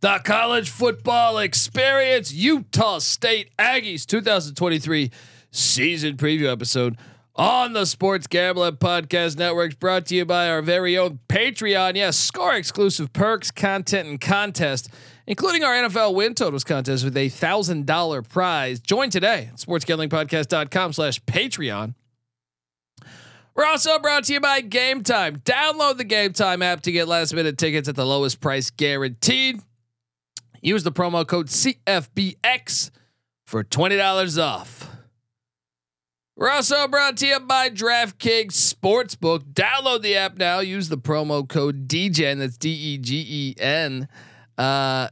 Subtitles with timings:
[0.00, 5.10] the college football experience, Utah State Aggies 2023
[5.50, 6.96] season preview episode
[7.34, 11.94] on the Sports Gambling Podcast Network, brought to you by our very own Patreon.
[11.94, 14.88] Yes, score exclusive perks, content, and contest,
[15.26, 18.80] including our NFL win totals contest with a thousand dollar prize.
[18.80, 21.94] Join today at sportsgamblingpodcast.com slash Patreon.
[23.54, 25.36] We're also brought to you by Game Time.
[25.36, 29.60] Download the Game Time app to get last minute tickets at the lowest price guaranteed.
[30.66, 32.90] Use the promo code CFBX
[33.46, 34.90] for $20 off.
[36.34, 39.44] We're also brought to you by DraftKings Sportsbook.
[39.52, 40.58] Download the app now.
[40.58, 42.40] Use the promo code DGEN.
[42.40, 44.08] That's D E G E N.
[44.58, 45.06] Uh,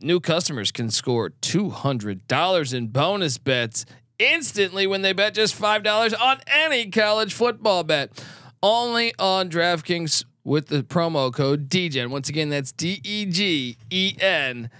[0.00, 3.84] new customers can score $200 in bonus bets
[4.20, 8.24] instantly when they bet just $5 on any college football bet.
[8.62, 12.10] Only on DraftKings with the promo code DGEN.
[12.10, 14.70] Once again, that's D E G E N.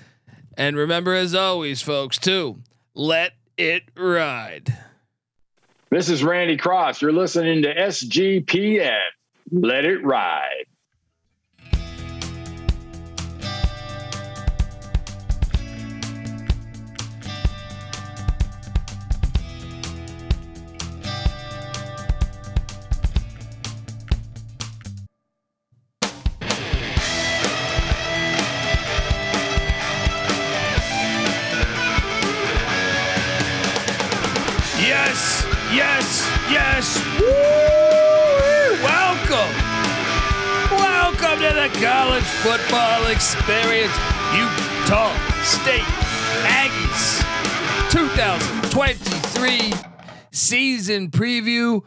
[0.57, 2.59] And remember, as always, folks, too,
[2.95, 4.77] let it ride.
[5.91, 7.03] This is Randy Cross.
[7.03, 8.99] You're listening to SGPN.
[9.51, 10.65] Let it ride.
[42.43, 43.95] Football experience.
[44.35, 45.87] Utah State
[46.43, 47.23] Aggies
[47.93, 49.73] 2023
[50.33, 51.83] season preview.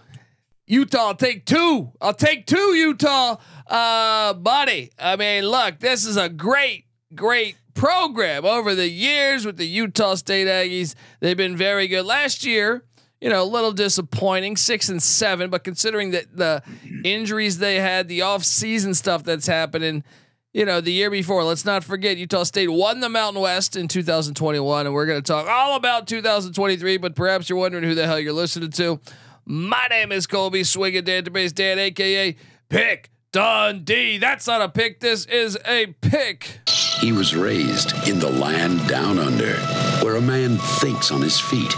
[0.65, 1.91] Utah, take two.
[1.99, 3.35] I'll take two, Utah.
[3.67, 4.91] Uh, buddy.
[4.97, 10.15] I mean, look, this is a great, great program over the years with the Utah
[10.15, 10.95] State Aggies.
[11.19, 12.05] They've been very good.
[12.05, 12.85] Last year,
[13.19, 16.63] you know, a little disappointing, six and seven, but considering that the
[17.03, 20.05] injuries they had, the off-season stuff that's happening,
[20.55, 23.89] you know, the year before, let's not forget Utah State won the Mountain West in
[23.89, 26.95] 2021, and we're going to talk all about 2023.
[26.95, 29.01] But perhaps you're wondering who the hell you're listening to.
[29.43, 32.37] My name is Colby Swinging Database Dan, aka
[32.69, 34.17] Pick Dundee.
[34.17, 35.01] That's not a pick.
[35.01, 36.61] This is a pick.
[37.01, 39.57] He was raised in the land down under,
[40.05, 41.73] where a man thinks on his feet,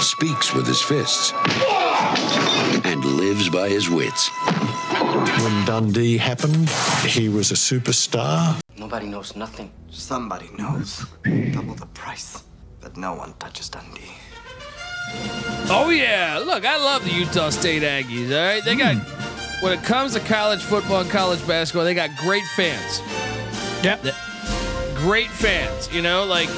[0.00, 1.32] speaks with his fists,
[2.84, 4.30] and lives by his wits.
[5.10, 6.68] When Dundee happened,
[7.04, 8.60] he was a superstar.
[8.76, 9.72] Nobody knows nothing.
[9.90, 11.04] Somebody knows.
[11.52, 12.44] Double the price.
[12.80, 14.12] But no one touches Dundee.
[15.68, 18.30] Oh yeah, look, I love the Utah State Aggies.
[18.30, 19.62] All right, they got mm.
[19.62, 23.02] when it comes to college football and college basketball, they got great fans.
[23.82, 24.14] Yep.
[24.94, 25.92] Great fans.
[25.92, 26.48] You know, like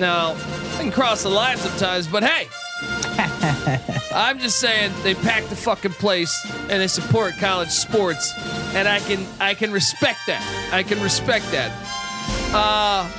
[0.00, 0.34] now
[0.76, 2.48] they can cross the line sometimes, but hey.
[4.14, 8.32] I'm just saying they pack the fucking place and they support college sports,
[8.74, 10.70] and I can I can respect that.
[10.72, 11.72] I can respect that.
[12.54, 13.10] Uh,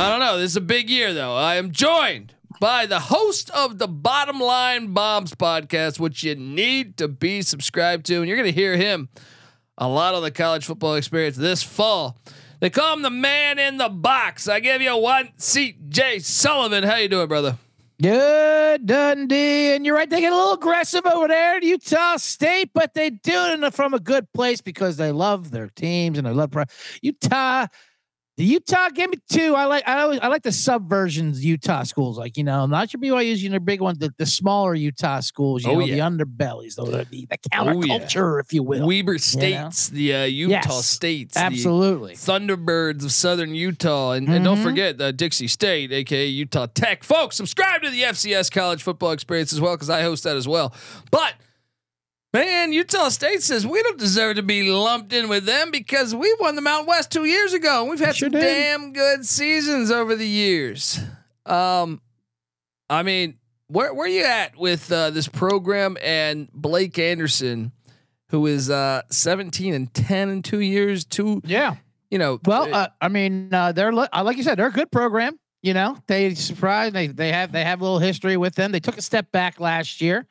[0.00, 0.38] I don't know.
[0.38, 1.34] This is a big year though.
[1.34, 6.96] I am joined by the host of the Bottom Line Bombs podcast, which you need
[6.98, 9.08] to be subscribed to, and you're to hear him
[9.76, 12.16] a lot of the college football experience this fall.
[12.60, 14.48] They call him the man in the box.
[14.48, 16.84] I give you one seat, Jay Sullivan.
[16.84, 17.58] How you doing, brother?
[18.02, 20.10] Good Dundee, and you're right.
[20.10, 24.00] They get a little aggressive over there Utah State, but they do it from a
[24.00, 26.52] good place because they love their teams and they love
[27.02, 27.66] Utah.
[28.36, 29.54] The Utah give me two.
[29.54, 33.00] I like I always I like the subversions Utah schools, like you know, not your
[33.00, 35.94] BYU's, you know, big ones, the, the smaller Utah schools, you Oh, know, yeah.
[35.94, 37.98] the underbellies, the, the, the Oh, yeah.
[37.98, 38.88] counterculture, if you will.
[38.88, 42.14] Weber States, the uh, Utah Yes, States, the Absolutely.
[42.14, 44.62] Thunderbirds of Southern Utah, and, and don't Mhm.
[44.64, 47.04] forget uh, Dixie State, aka Utah Tech.
[47.04, 50.48] Folks, subscribe to the FCS College Football Experience as well because I host that as
[50.48, 50.74] well.
[51.12, 51.34] But
[52.34, 56.34] man, Utah State says we don't deserve to be lumped in with them because we
[56.40, 57.80] won the Mountain West two years ago.
[57.82, 58.40] and We've had Sure some did.
[58.42, 60.98] damn good seasons over the years.
[61.46, 62.02] Um,
[62.90, 63.38] I mean,
[63.68, 67.72] where where you at with uh, this program and Blake Anderson?
[68.30, 71.04] Who is uh 17 and 10 in two years?
[71.04, 71.76] Two, Yeah.
[72.10, 72.40] you know.
[72.44, 75.38] Well, uh, I mean, uh, they're uh, like you said, they're a good program.
[75.62, 76.94] You know, they surprised.
[76.94, 78.72] They they have they have a little history with them.
[78.72, 80.26] They took a step back last year,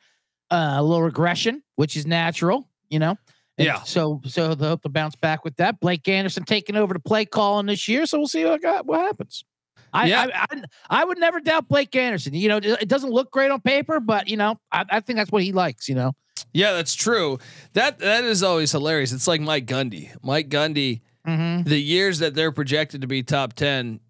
[0.54, 2.68] uh, a little regression, which is natural.
[2.88, 3.16] You know.
[3.58, 3.82] And Yeah.
[3.82, 5.80] So so they hope to bounce back with that.
[5.80, 9.00] Blake Anderson taking over the play calling this year, so we'll see what got, what
[9.00, 9.44] happens.
[9.92, 10.26] I, Yeah.
[10.34, 12.34] I, I I would never doubt Blake Anderson.
[12.34, 15.30] You know, it doesn't look great on paper, but you know, I, I think that's
[15.30, 15.88] what he likes.
[15.88, 16.12] You know.
[16.52, 17.38] Yeah, that's true.
[17.74, 19.12] That that is always hilarious.
[19.12, 20.10] It's like Mike Gundy.
[20.22, 21.64] Mike Gundy Mhm.
[21.64, 24.00] the years that they're projected to be top ten,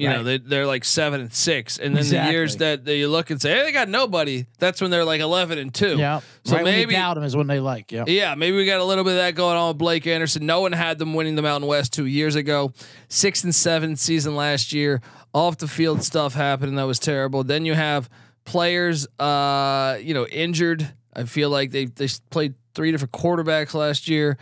[0.00, 3.08] you know, they they're like seven and six, and then the years that, that you
[3.08, 4.46] look and say, hey, they got nobody.
[4.58, 5.96] That's when they're like eleven and two.
[5.98, 6.20] Yeah.
[6.44, 7.92] So right maybe- doubt them is when they like.
[7.92, 8.04] Yeah.
[8.06, 10.46] Yeah, maybe we got a little bit of that going on with Blake Anderson.
[10.46, 12.72] No one had them winning the Mountain West two years ago.
[13.08, 15.00] Six and seven season last year.
[15.32, 17.44] Off the field stuff happening that was terrible.
[17.44, 18.10] Then you have
[18.44, 20.92] players, uh, you know, injured.
[21.14, 24.38] I feel like they they played three different quarterbacks last year,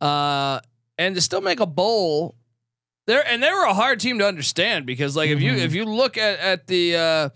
[0.00, 0.60] uh,
[0.98, 2.34] and to still make a bowl.
[3.12, 5.58] There and they were a hard team to understand because like if you Mhm.
[5.58, 7.28] if you look at at the uh,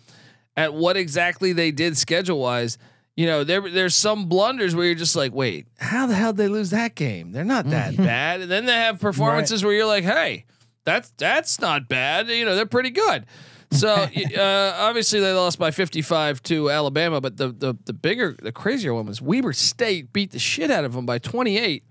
[0.56, 2.78] at what exactly they did schedule wise,
[3.14, 6.38] you know, there there's some blunders where you're just like, wait, how the hell did
[6.38, 7.32] they lose that game?
[7.32, 7.98] They're not that Mhm.
[8.04, 8.40] bad.
[8.40, 10.44] And then they have performances where you're like, hey,
[10.84, 12.28] that's that's not bad.
[12.28, 13.26] You know, they're pretty good.
[13.72, 13.88] So
[14.38, 18.94] uh, obviously they lost by 55 to Alabama, but the the the bigger, the crazier
[18.94, 21.82] one was Weber State beat the shit out of them by 28.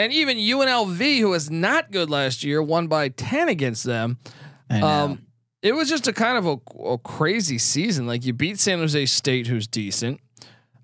[0.00, 4.16] And even UNLV, who was not good last year, won by 10 against them.
[4.70, 5.26] Um,
[5.60, 8.06] it was just a kind of a, a crazy season.
[8.06, 10.18] Like you beat San Jose State, who's decent,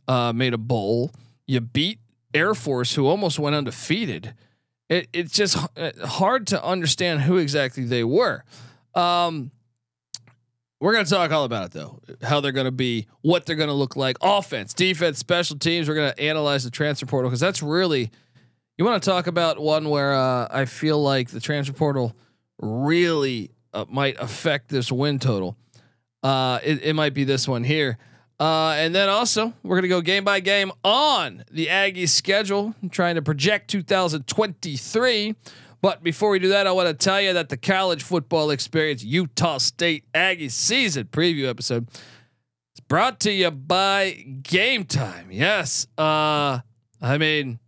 [0.06, 1.12] uh, made a bowl.
[1.46, 1.98] You beat
[2.34, 4.34] Air Force, who almost went undefeated.
[4.90, 8.44] It, it's just h- uh, hard to understand who exactly they were.
[8.94, 9.50] Um,
[10.78, 12.00] we're going to talk all about it though.
[12.20, 15.88] How they're going to be, what they're going to look like, offense, defense, special teams.
[15.88, 18.10] We're going to analyze the transfer portal because that's really.
[18.78, 22.14] You want to talk about one where uh, I feel like the transfer portal
[22.58, 25.56] really uh, might affect this win total.
[26.22, 27.96] Uh, it, it might be this one here.
[28.38, 33.14] Uh, and then also we're gonna go game by game on the Aggie schedule, trying
[33.14, 35.34] to project 2023.
[35.80, 39.02] But before we do that, I want to tell you that the college football experience
[39.02, 44.10] Utah State Aggie season preview episode is brought to you by
[44.42, 45.28] Game Time.
[45.30, 46.60] Yes, uh,
[47.00, 47.58] I mean,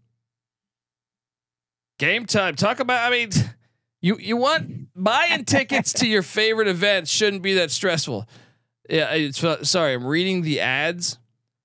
[1.99, 2.55] Game Time.
[2.55, 3.07] Talk about.
[3.07, 3.31] I mean,
[4.01, 8.29] you you want buying tickets to your favorite events shouldn't be that stressful.
[8.89, 11.19] Yeah, it's, uh, sorry, I'm reading the ads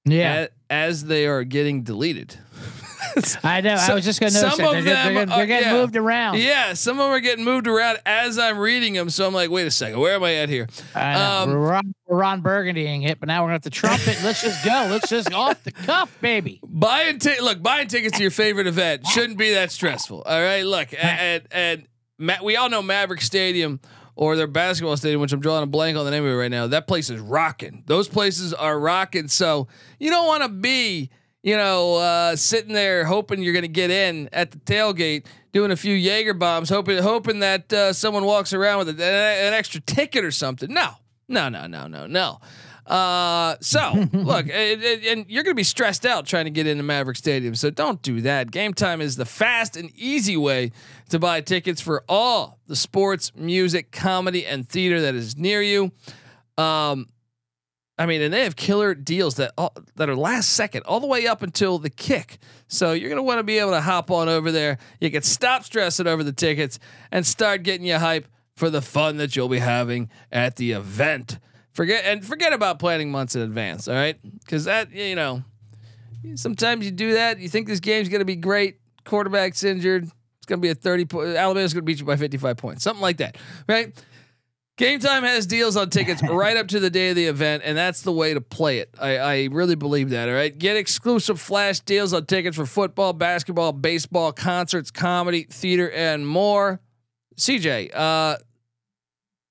[0.03, 0.47] yeah.
[0.69, 2.35] as they are getting deleted.
[3.43, 3.77] I know.
[3.77, 4.77] so- I was just going to notice some that.
[4.77, 5.73] of They're, get- they're, them get- they're are- getting yeah.
[5.81, 6.37] moved around.
[6.39, 9.09] Yeah, some of them are getting moved around as I'm reading them.
[9.09, 10.67] So I'm like, wait a second, where am I at here?
[10.95, 11.13] I.
[11.13, 14.19] Um, we're, Ron, we're Burgundying it, but now we're going to have to trumpet.
[14.23, 14.87] Let's just go.
[14.89, 16.59] Let's just off the cuff, baby.
[16.63, 20.21] Buying ti- look, buying tickets to your favorite event shouldn't be that stressful.
[20.23, 21.87] All right, look, a- and and
[22.43, 23.79] we all know Maverick Stadium
[24.15, 26.51] or their basketball stadium, which I'm drawing a blank on the name of it right
[26.51, 26.67] now.
[26.67, 27.83] That place is rocking.
[27.87, 29.27] Those places are rocking.
[29.27, 29.67] So
[29.99, 31.09] you don't want to be,
[31.43, 35.71] you know, uh, sitting there hoping you're going to get in at the tailgate, doing
[35.71, 39.81] a few Jaeger bombs, hoping hoping that uh, someone walks around with a, an, extra
[39.81, 40.73] ticket or something.
[40.73, 40.91] No,
[41.27, 42.39] no, no, no, no, no.
[42.87, 46.65] Uh, so look, it, it- and you're going to be stressed out trying to get
[46.65, 47.55] into Maverick Stadium.
[47.55, 48.49] So don't do that.
[48.49, 50.71] Game time is the fast and easy way
[51.09, 55.91] to buy tickets for all the sports, music, comedy, and theater that is near you.
[56.57, 57.09] Um,
[58.03, 61.07] I mean, and they have killer deals that all, that are last second, all the
[61.07, 62.37] way up until the kick.
[62.67, 64.77] So you're gonna want to be able to hop on over there.
[64.99, 66.79] You can stop stressing over the tickets
[67.13, 68.27] and start getting you hype
[68.57, 71.39] for the fun that you'll be having at the event.
[71.71, 73.87] Forget and forget about planning months in advance.
[73.87, 75.45] All right, because that you know,
[76.35, 77.39] sometimes you do that.
[77.39, 78.81] You think this game's gonna be great.
[79.05, 80.03] Quarterback's injured.
[80.03, 81.05] It's gonna be a thirty.
[81.05, 83.37] Po- Alabama's gonna beat you by fifty-five points, something like that,
[83.69, 83.97] right?
[84.77, 87.77] Game Time has deals on tickets right up to the day of the event, and
[87.77, 88.89] that's the way to play it.
[88.99, 90.29] I, I really believe that.
[90.29, 95.91] All right, get exclusive flash deals on tickets for football, basketball, baseball, concerts, comedy, theater,
[95.91, 96.81] and more.
[97.37, 98.37] CJ, uh,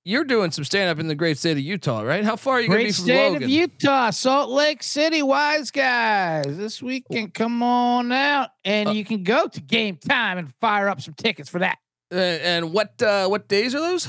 [0.05, 2.25] you're doing some stand up in the great state of Utah, right?
[2.25, 3.15] How far are you going to be from Logan?
[3.15, 3.43] Great state Logan?
[3.45, 6.57] of Utah, Salt Lake City, wise guys.
[6.57, 10.89] This weekend, come on out, and Uh, you can go to Game Time and fire
[10.89, 11.79] up some tickets for that.
[12.13, 14.09] Uh, and what uh, what days are those?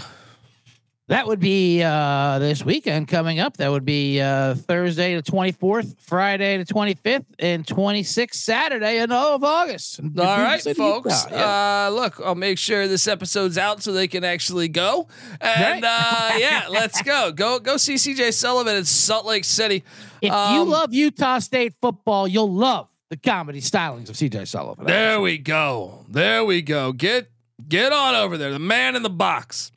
[1.13, 3.57] That would be uh, this weekend coming up.
[3.57, 9.35] That would be uh, Thursday the 24th, Friday the 25th, and 26th Saturday in all
[9.35, 9.99] of August.
[9.99, 11.27] All right, folks.
[11.29, 11.87] Yeah.
[11.87, 15.07] Uh, look, I'll make sure this episode's out so they can actually go.
[15.39, 16.33] And Right.
[16.33, 17.31] uh, yeah, let's go.
[17.31, 19.83] Go go see CJ Sullivan in Salt Lake City.
[20.19, 24.87] if you um, love Utah State football, you'll love the comedy stylings of CJ Sullivan.
[24.87, 26.05] There we go.
[26.09, 26.91] There we go.
[26.91, 27.29] Get
[27.69, 28.51] get on over there.
[28.51, 29.69] The man in the box.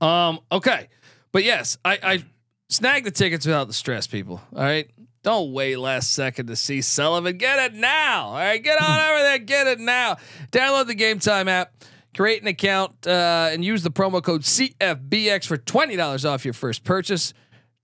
[0.00, 0.40] Um.
[0.50, 0.88] Okay.
[1.32, 2.24] But yes, I I
[2.68, 4.40] snag the tickets without the stress, people.
[4.54, 4.90] All right.
[5.22, 7.36] Don't wait last second to see Sullivan.
[7.36, 8.28] Get it now.
[8.28, 8.62] All right.
[8.62, 9.38] Get on over there.
[9.38, 10.16] Get it now.
[10.50, 11.72] Download the Game Time app.
[12.16, 16.54] Create an account uh, and use the promo code CFBX for twenty dollars off your
[16.54, 17.34] first purchase.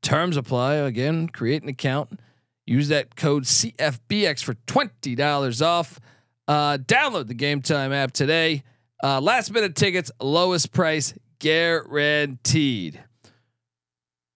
[0.03, 0.75] Terms apply.
[0.77, 2.19] Again, create an account.
[2.65, 6.01] Use that code CFBX for twenty dollars off.
[6.49, 8.63] Uh, download the Game Time app today
[9.03, 13.02] Uh, last minute tickets, lowest price guaranteed.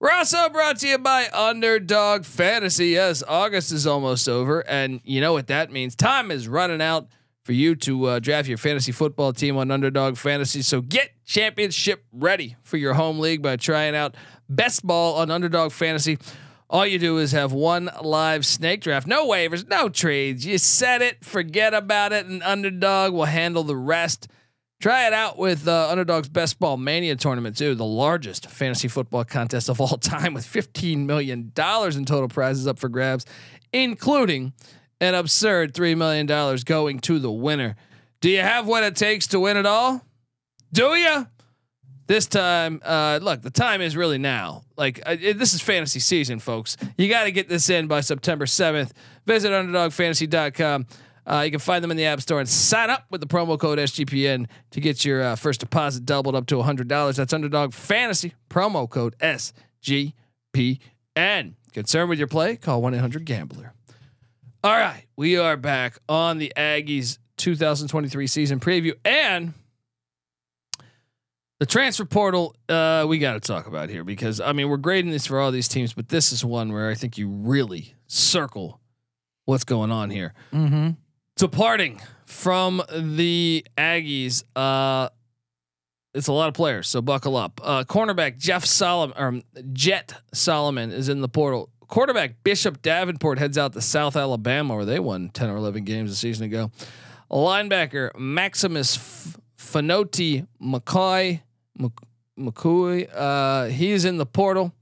[0.01, 2.89] We're also brought to you by Underdog Fantasy.
[2.89, 5.95] Yes, August is almost over, and you know what that means.
[5.95, 7.09] Time is running out
[7.45, 10.63] for you to uh, draft your fantasy football team on Underdog Fantasy.
[10.63, 14.15] So get championship ready for your home league by trying out
[14.49, 16.17] Best Ball on Underdog Fantasy.
[16.71, 20.47] All you do is have one live snake draft, no waivers, no trades.
[20.47, 24.29] You set it, forget about it, and Underdog will handle the rest.
[24.81, 29.25] Try it out with uh, Underdog's Best Ball Mania tournament too, the largest fantasy football
[29.25, 33.27] contest of all time, with fifteen million dollars in total prizes up for grabs,
[33.75, 34.55] including
[35.01, 37.77] an absurd three million dollars going to the winner.
[38.23, 40.03] Do you have what it takes to win it all?
[40.73, 41.27] Do you?
[42.07, 44.63] This time, uh, look, the time is really now.
[44.77, 46.77] Like uh, it, this is fantasy season, folks.
[46.97, 48.95] You got to get this in by September seventh.
[49.27, 50.87] Visit UnderdogFantasy.com.
[51.27, 53.59] Uh, you can find them in the App Store and sign up with the promo
[53.59, 57.17] code SGPN to get your uh, first deposit doubled up to $100.
[57.17, 60.15] That's Underdog Fantasy, promo code SGPN.
[61.73, 62.57] Concerned with your play?
[62.57, 63.73] Call 1 800 Gambler.
[64.63, 69.55] All right, we are back on the Aggies 2023 season preview and
[71.59, 72.55] the transfer portal.
[72.69, 75.51] Uh, we got to talk about here because I mean we're grading this for all
[75.51, 78.81] these teams, but this is one where I think you really circle
[79.45, 80.35] what's going on here.
[80.53, 80.91] Mm-hmm.
[81.41, 85.09] Departing from the Aggies, uh,
[86.13, 87.63] it's a lot of players, so buckle up.
[87.65, 89.41] Uh, cornerback Jeff Solomon or
[89.73, 91.71] Jet Solomon is in the portal.
[91.89, 96.11] Quarterback Bishop Davenport heads out to South Alabama, where they won ten or eleven games
[96.11, 96.71] a season ago.
[97.31, 99.39] Linebacker Maximus F-
[100.61, 101.41] McCoy
[102.39, 104.75] McCoy, uh, he's in the portal.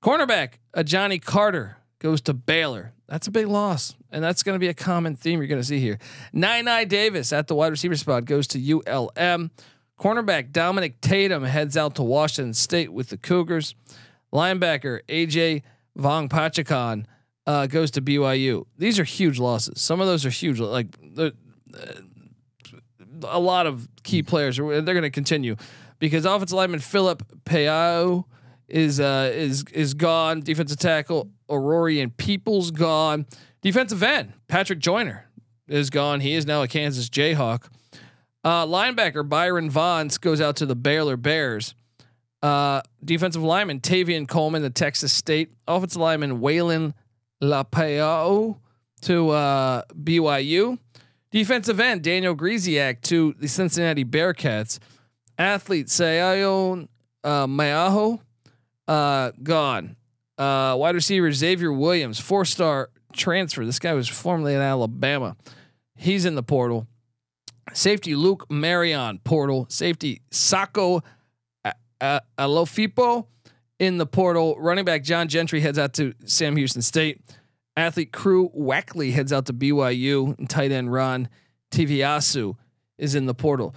[0.00, 2.92] Cornerback uh, Johnny Carter goes to Baylor.
[3.08, 5.66] That's a big loss, and that's going to be a common theme you're going to
[5.66, 5.98] see here.
[6.32, 9.50] Nine Davis at the wide receiver spot goes to ULM.
[9.98, 13.74] Cornerback Dominic Tatum heads out to Washington State with the Cougars.
[14.32, 15.62] Linebacker AJ
[15.98, 17.06] Vong Pachacon
[17.46, 18.66] uh, goes to BYU.
[18.76, 19.80] These are huge losses.
[19.80, 20.60] Some of those are huge.
[20.60, 21.30] Like uh,
[23.26, 25.56] a lot of key players are they're going to continue
[25.98, 28.26] because offensive lineman Philip Payao
[28.68, 30.40] is uh, is is gone.
[30.40, 33.26] Defensive tackle Aurorian Peoples gone.
[33.62, 35.26] Defensive end Patrick Joyner
[35.66, 36.20] is gone.
[36.20, 37.68] He is now a Kansas Jayhawk.
[38.44, 41.74] Uh, linebacker Byron Vaughns goes out to the Baylor Bears.
[42.40, 45.52] Uh, defensive lineman Tavian Coleman, the Texas State.
[45.66, 46.94] Offensive lineman Waylon
[47.42, 48.58] Lapao
[49.02, 50.78] to uh, BYU.
[51.30, 54.78] Defensive end Daniel Grzesiak to the Cincinnati Bearcats.
[55.36, 56.88] Athlete Sayon
[57.24, 58.20] uh, Mayaho
[58.88, 59.96] uh, gone.
[60.36, 63.64] Uh, wide receiver Xavier Williams, four star transfer.
[63.64, 65.36] This guy was formerly in Alabama.
[65.96, 66.86] He's in the portal.
[67.74, 69.66] Safety Luke Marion portal.
[69.68, 71.02] Safety Sako
[72.00, 73.26] Alofipo
[73.78, 74.56] in the portal.
[74.58, 77.20] Running back John Gentry heads out to Sam Houston State.
[77.76, 80.38] Athlete Crew Wakley heads out to BYU.
[80.38, 81.28] And tight end Ron
[81.70, 82.56] Tiviasu
[82.96, 83.74] is in the portal.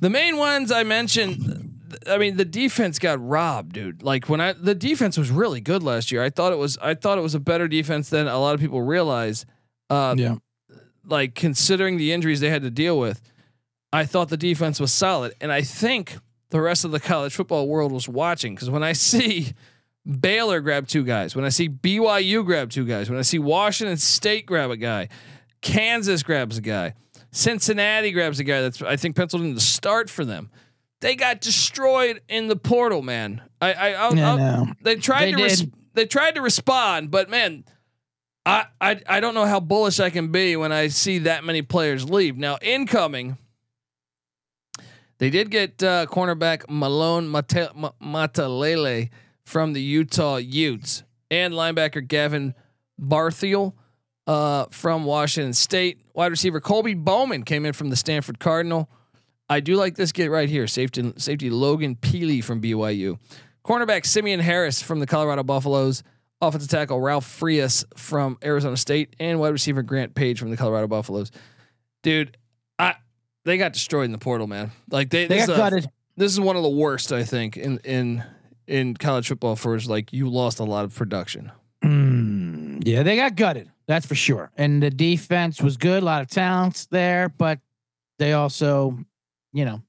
[0.00, 1.73] The main ones I mentioned.
[2.08, 4.02] I mean, the defense got robbed, dude.
[4.02, 6.22] Like when I the defense was really good last year.
[6.22, 6.78] I thought it was.
[6.80, 9.46] I thought it was a better defense than a lot of people realize.
[9.90, 10.36] Uh, Yeah.
[11.06, 13.20] like considering the injuries they had to deal with,
[13.92, 16.16] I thought the defense was solid, and I think
[16.50, 19.52] the rest of the college football world was watching because when I see
[20.20, 23.96] Baylor grab two guys, when I see BYU grab two guys, when I see Washington
[23.96, 25.08] State grab a guy,
[25.60, 26.94] Kansas grabs a guy,
[27.30, 30.50] Cincinnati grabs a guy that's I think penciled in the start for them.
[31.04, 33.42] They got destroyed in the portal, man.
[33.60, 34.72] I, I, I'll, Yeah, I'll- no.
[34.80, 37.66] they tried They to res- they tried to respond, but man,
[38.46, 41.60] I, I I don't know how bullish I can be when I see that many
[41.60, 42.38] players leave.
[42.38, 43.36] Now incoming,
[45.18, 47.68] they did get uh, cornerback Malone Mate-
[48.02, 49.10] Matalele
[49.44, 52.54] from the Utah Utes and linebacker Gavin
[52.98, 53.74] Barthiel
[54.26, 56.00] uh, from Washington State.
[56.14, 58.88] Wide receiver Colby Bowman came in from the Stanford Cardinal.
[59.48, 60.66] I do like this get right here.
[60.66, 63.18] Safety safety Logan Peely from BYU.
[63.64, 66.02] Cornerback Simeon Harris from the Colorado Buffaloes.
[66.40, 70.86] Offensive tackle Ralph Frias from Arizona State, and wide receiver Grant Page from the Colorado
[70.88, 71.30] Buffaloes.
[72.02, 72.36] Dude,
[72.78, 72.96] I
[73.44, 74.70] they got destroyed in the portal, man.
[74.90, 75.88] Like they, They this, got gutted.
[76.16, 78.24] this is one of the worst, I think, in in
[78.66, 81.52] in college football for is like you lost a lot of production.
[81.82, 83.70] Mm, yeah, they got gutted.
[83.86, 84.50] That's for sure.
[84.56, 86.02] And the defense was good.
[86.02, 87.60] A lot of talents there, but
[88.18, 88.98] they also,
[89.54, 89.80] you know,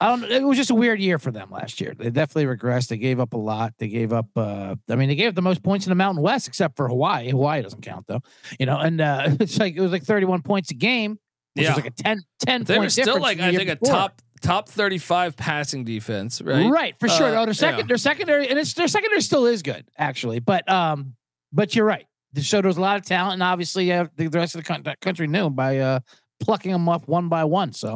[0.00, 0.24] I don't.
[0.24, 1.94] It was just a weird year for them last year.
[1.96, 2.88] They definitely regressed.
[2.88, 3.74] They gave up a lot.
[3.78, 4.26] They gave up.
[4.36, 6.88] uh I mean, they gave up the most points in the Mountain West, except for
[6.88, 7.30] Hawaii.
[7.30, 8.20] Hawaii doesn't count though.
[8.58, 11.18] You know, and uh it's like it was like 31 points a game.
[11.54, 11.74] which Yeah.
[11.74, 14.68] was like a 10, 10 They were point still like I think a top top
[14.68, 16.68] thirty five passing defense, right?
[16.70, 17.34] Right, for sure.
[17.34, 17.86] Uh, oh, their second, yeah.
[17.86, 21.14] their secondary, and it's their secondary still is good actually, but um,
[21.52, 22.04] but you're right.
[22.42, 24.96] So there was a lot of talent, and obviously, uh, the, the rest of the
[25.00, 26.00] country knew by uh
[26.40, 27.72] plucking them off one by one.
[27.72, 27.94] So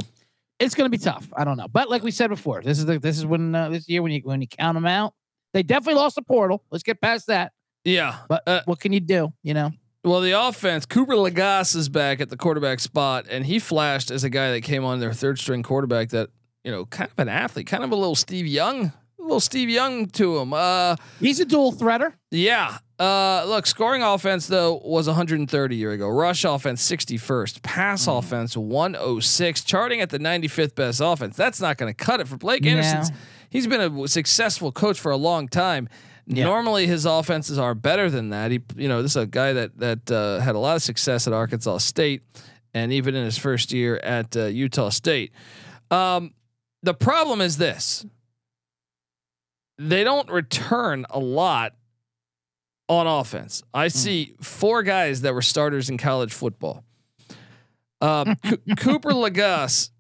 [0.61, 1.29] it's going to be tough.
[1.37, 3.69] I don't know, but like we said before, this is the this is when uh,
[3.71, 5.15] this year when you when you count them out,
[5.55, 6.63] they definitely lost the portal.
[6.71, 7.53] Let's get past that.
[7.85, 8.17] Yeah.
[8.29, 9.33] But Uh, what can you do?
[9.43, 9.73] You know,
[10.05, 14.25] Well, the offense, Cooper Legas is back at the quarterback spot, and he flashed as
[14.25, 16.31] a guy that came on their third string quarterback that,
[16.65, 18.93] you know, kind of an athlete, kind of a little Steve Young,
[19.29, 20.53] little Steve Young to him.
[20.53, 22.13] Uh, he's a dual threader.
[22.31, 22.79] yeah.
[22.99, 26.09] Uh, look, scoring offense though was 130 year ago.
[26.09, 27.63] Rush offense 61st.
[27.63, 28.19] Pass Mm.
[28.19, 29.63] offense 106.
[29.63, 31.37] Charting at the 95th best offense.
[31.37, 32.71] That's not going to cut it for Blake No.
[32.73, 33.15] Anderson.
[33.51, 35.89] He's been a successful coach for a long time.
[36.27, 36.45] Yeah.
[36.45, 38.51] Normally his offenses are better than that.
[38.51, 41.29] He, you know, this is a guy that that uh, had a lot of success
[41.29, 42.23] at Arkansas State,
[42.75, 45.31] and even in his first year at uh, Utah State.
[45.93, 46.35] Um,
[46.83, 48.05] the problem is this:
[49.79, 51.75] they don't return a lot
[52.89, 53.63] on offense.
[53.75, 56.85] I see four guys that were starters in college football.
[58.01, 59.91] Um, Co- Cooper Legas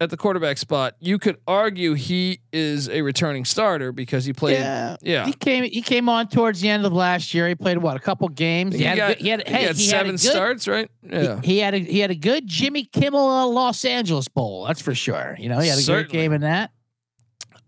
[0.00, 0.94] at the quarterback spot.
[1.00, 4.54] You could argue he is a returning starter because he played.
[4.54, 4.96] Yeah.
[5.02, 5.26] Yeah.
[5.26, 5.64] He came.
[5.64, 7.48] He came on towards the end of last year.
[7.48, 8.74] He played what a couple games.
[8.76, 10.68] He, had a got, good- he had, he hey, got he had seven good- starts,
[10.68, 10.88] right?
[11.02, 11.40] Yeah.
[11.42, 14.64] He, he had a he had a good Jimmy Kimmel uh, Los Angeles Bowl.
[14.66, 15.36] That's for sure.
[15.38, 16.04] You know, he had a Certainly.
[16.04, 16.70] good game in that.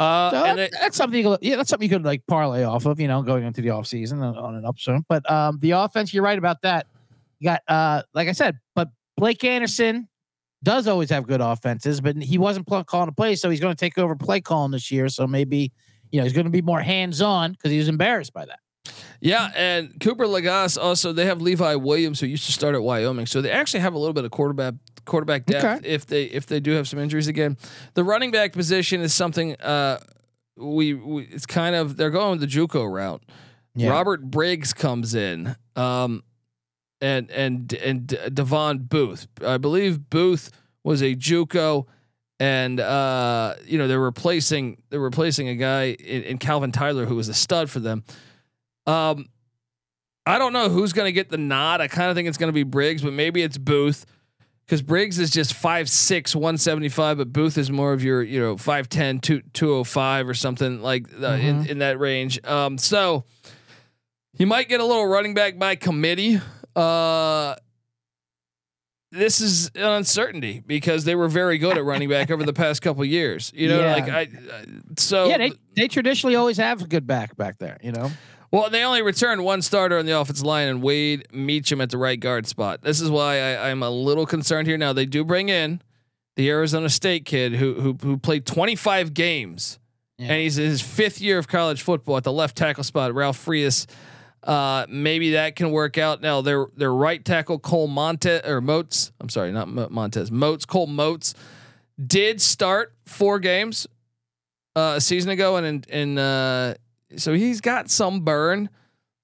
[0.01, 1.19] Uh, So and that- it, that's something.
[1.23, 2.99] You could, yeah, that's something you could like parlay off of.
[2.99, 5.05] You know, going into the offseason on on an upswing.
[5.09, 6.87] But um, the offense, you're right about that.
[7.39, 10.09] You got uh, like I said, but Blake Anderson
[10.63, 13.75] does always have good offenses, but he wasn't pl- calling the play, so he's going
[13.75, 15.09] to take over play calling this year.
[15.09, 15.73] So maybe
[16.11, 18.59] you know he's going to be more hands on because he was embarrassed by that.
[19.21, 23.27] yeah, and Cooper Legas also they have Levi Williams who used to start at Wyoming,
[23.27, 24.75] so they actually have a little bit of quarterback
[25.11, 25.89] quarterback depth Okay.
[25.89, 27.59] if they if they do have some injuries again.
[27.95, 29.99] The running back position is something uh
[30.57, 33.23] we, we it's kind of they're going the JUCO route.
[33.77, 36.23] Robert Briggs comes in, um,
[37.01, 39.27] and and and Davon Booth.
[39.47, 40.51] I believe Booth
[40.85, 41.87] was a JUCO,
[42.39, 47.15] and uh, you know they're replacing they're replacing a guy in, in Calvin Tyler who
[47.17, 48.05] was a stud for them.
[48.87, 49.29] Um,
[50.27, 51.81] I don't know who's going to get the nod.
[51.81, 54.05] I kind of think it's going to be Briggs, but maybe it's Booth.
[54.71, 59.21] Because Briggs is just 5'6", 175, but Booth is more of your, you know, 5'10",
[59.21, 62.39] 2, 205 or something like uh, in, in that range.
[62.45, 63.25] Um, so
[64.39, 66.41] you might get a little running back by committee.
[66.77, 67.57] Uh,
[69.11, 72.81] this is an uncertainty because they were very good at running back over the past
[72.81, 73.51] couple years.
[73.53, 73.93] You know, Yeah.
[73.93, 74.65] like I, I
[74.97, 77.79] so yeah, they, they traditionally always have a good back back there.
[77.83, 78.13] You know,
[78.51, 81.99] well, they only returned one starter on the offensive line and Wade Meacham at the
[81.99, 82.83] right guard spot.
[82.83, 84.77] This is why I, I'm a little concerned here.
[84.79, 85.81] Now they do bring in
[86.37, 89.79] the Arizona State kid who who, who played 25 games,
[90.19, 90.33] Yeah.
[90.33, 93.15] and he's in his fifth year of college football at the left tackle spot.
[93.15, 93.87] Ralph Frias.
[94.43, 96.23] Uh, maybe that can work out.
[96.23, 99.13] Now their their right tackle Cole Monte or Motes.
[99.21, 100.31] I'm sorry, not Mo- Montez.
[100.31, 100.65] Moats.
[100.65, 101.35] Cole Moats
[102.03, 103.87] did start four games
[104.75, 106.73] uh, a season ago, and in, in uh,
[107.17, 108.69] so he's got some burn.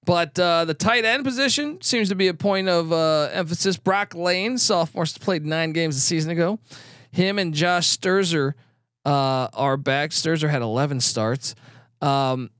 [0.05, 3.75] But uh, the tight end position seems to be a point of uh, emphasis.
[3.75, 6.59] Broc Lane, sophomore, played nine games a season ago.
[7.11, 8.53] Him and Josh Sterzer
[9.05, 10.11] uh, are back.
[10.11, 11.55] Sterzer had 11 starts.
[12.01, 12.51] Um,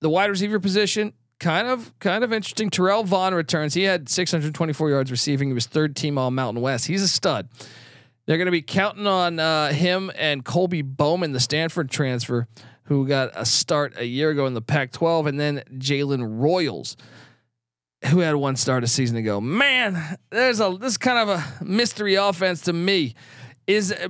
[0.00, 2.70] the wide receiver position, kind of, kind of interesting.
[2.70, 3.74] Terrell Vaughn returns.
[3.74, 5.48] He had 624 yards receiving.
[5.48, 6.86] He was third team All Mountain West.
[6.86, 7.48] He's a stud.
[8.26, 12.46] They're going to be counting on uh, him and Colby Bowman, the Stanford transfer,
[12.84, 16.96] who got a start a year ago in the Pac-12, and then Jalen Royals,
[18.06, 19.40] who had one start a season ago.
[19.40, 23.14] Man, there's a this kind of a mystery offense to me.
[23.66, 24.08] Is uh,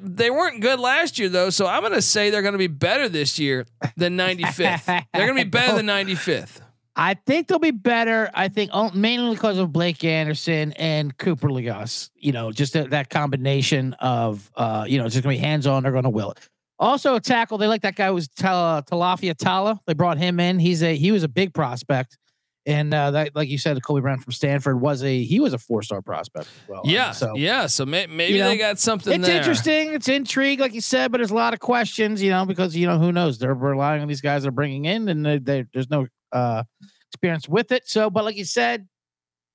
[0.00, 3.38] they weren't good last year though, so I'm to say they're to be better this
[3.38, 3.66] year
[3.98, 5.04] than 95th.
[5.12, 6.62] they're to be better than 95th.
[6.98, 8.30] I think they'll be better.
[8.32, 12.08] I think mainly because of Blake Anderson and Cooper Legas.
[12.16, 15.66] You know, just that, that combination of, uh, you know, it's just gonna be hands
[15.66, 15.82] on.
[15.82, 16.48] They're gonna will it.
[16.78, 17.56] Also, a tackle.
[17.58, 19.80] They like that guy was Tal- Talafia Tala.
[19.86, 20.58] They brought him in.
[20.58, 22.18] He's a he was a big prospect,
[22.66, 25.58] and uh, that like you said, Kobe Brown from Stanford was a he was a
[25.58, 26.46] four star prospect.
[26.46, 26.82] As well.
[26.84, 27.66] Yeah, so yeah.
[27.66, 29.38] So may, maybe You know, they got something it's there.
[29.38, 29.94] interesting.
[29.94, 32.86] It's intrigue, like you said, but there's a lot of questions, you know, because you
[32.86, 35.88] know who knows they're relying on these guys they're bringing in, and they, they, there's
[35.88, 36.62] no uh,
[37.10, 37.88] experience with it.
[37.88, 38.86] So, but like you said,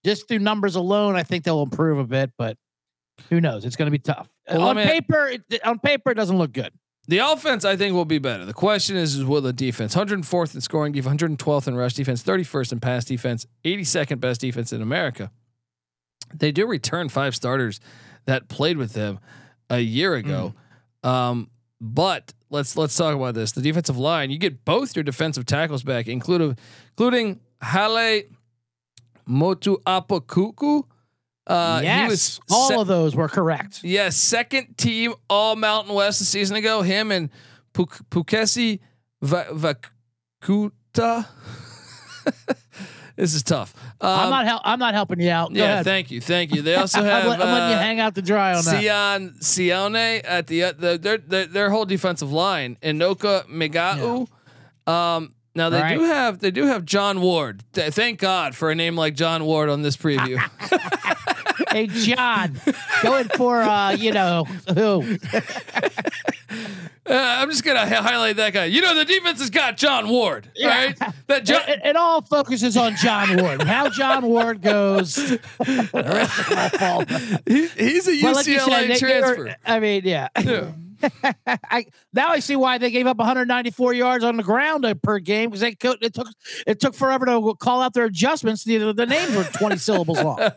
[0.03, 2.31] just through numbers alone, I think they'll improve a bit.
[2.36, 2.57] But
[3.29, 3.63] who knows?
[3.63, 4.27] It's going to be tough.
[4.49, 6.73] Well, on I mean- paper, it, on paper, it doesn't look good.
[7.07, 8.45] The offense, I think, will be better.
[8.45, 9.95] The question is, is will the defense?
[9.95, 14.71] 104th in scoring defense, 112th in rush defense, 31st in pass defense, 82nd best defense
[14.71, 15.31] in America.
[16.33, 17.79] They do return five starters
[18.25, 19.19] that played with them
[19.69, 20.53] a year ago.
[21.03, 23.53] Um, but let's let's talk about this.
[23.53, 26.57] The defensive line, you get both your defensive tackles back, including
[26.91, 28.21] including Hale
[29.25, 30.83] Motu Apokuku.
[31.47, 33.84] Uh, yes, he was all se- of those were correct.
[33.84, 36.82] yeah, second team All Mountain West a season ago.
[36.82, 37.30] Him and
[37.73, 38.80] Puk- Poukesi
[39.21, 41.27] Va- Vakauta.
[43.15, 43.73] this is tough.
[43.99, 45.54] Um, I'm not hel- I'm not helping you out.
[45.54, 45.86] Go yeah, ahead.
[45.86, 46.62] thank you, thank you.
[46.62, 48.82] They also I'm, have let- I'm letting you uh, hang out to dry on that.
[48.82, 52.77] Sion Sione at the, uh, the their, their their whole defensive line.
[52.84, 54.27] Inoka Megau.
[54.91, 55.97] Um, now they Right.
[55.97, 57.63] do have they do have John Ward.
[57.73, 60.37] Th- Thank God for a name like John Ward on this preview.
[61.71, 62.59] hey John,
[63.03, 65.17] going for uh, you know who?
[67.03, 68.65] Uh, I'm just gonna hi- highlight that guy.
[68.65, 70.67] You know the defense has got John Ward, Yeah.
[70.85, 70.99] right?
[71.27, 71.61] That John.
[71.67, 73.63] It, it all focuses on John Ward.
[73.63, 75.15] How John Ward goes.
[75.15, 75.39] the
[75.93, 77.39] rest of it all falls.
[77.47, 79.55] he, he's a Well, like UCLA said, they- they were- transfer.
[79.65, 80.27] I mean, yeah.
[80.43, 80.71] Yeah.
[81.45, 85.19] I now I see why they gave up 194 yards on the ground uh, per
[85.19, 86.27] game because they it took
[86.67, 88.63] it took forever to call out their adjustments.
[88.63, 90.39] The, the names were 20 syllables long.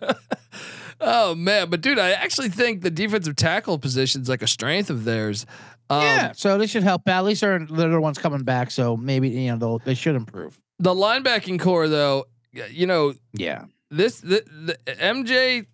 [1.01, 4.91] Oh man, but dude, I actually think the defensive tackle position is like a strength
[4.91, 5.45] of theirs.
[5.91, 7.19] Um, yeah, so they should help out.
[7.19, 10.17] At least they're they're the ones coming back, so maybe you know they'll, they should
[10.17, 10.59] improve.
[10.79, 12.25] The linebacking core, though,
[12.71, 15.67] you know, Yeah, this the, the MJ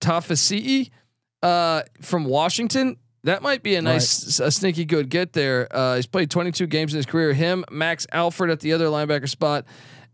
[0.00, 0.90] Tafisi
[1.42, 2.96] uh, from Washington.
[3.24, 5.66] That might be a nice, a sneaky good get there.
[5.74, 7.32] Uh, he's played 22 games in his career.
[7.32, 9.64] Him, Max Alford at the other linebacker spot,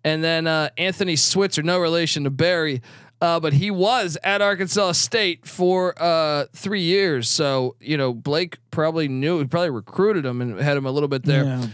[0.04, 2.82] and then uh, Anthony Switzer, no relation to Barry,
[3.20, 7.28] uh, but he was at Arkansas State for uh, three years.
[7.28, 11.08] So you know, Blake probably knew, he probably recruited him and had him a little
[11.08, 11.44] bit there.
[11.44, 11.66] Yeah.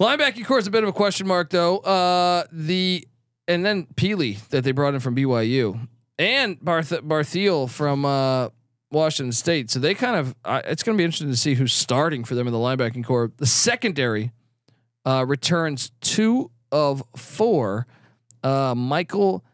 [0.00, 1.78] Linebacking core is a bit of a question mark though.
[1.78, 3.06] Uh, the
[3.48, 5.88] and then Peely that they brought in from BYU
[6.18, 8.50] and Barth Barthiel from uh,
[8.94, 9.70] Washington State.
[9.70, 12.34] So they kind of uh, it's going to be interesting to see who's starting for
[12.34, 13.30] them in the linebacking core.
[13.36, 14.32] The secondary
[15.04, 17.86] uh, returns two of four.
[18.42, 19.44] Uh, Michael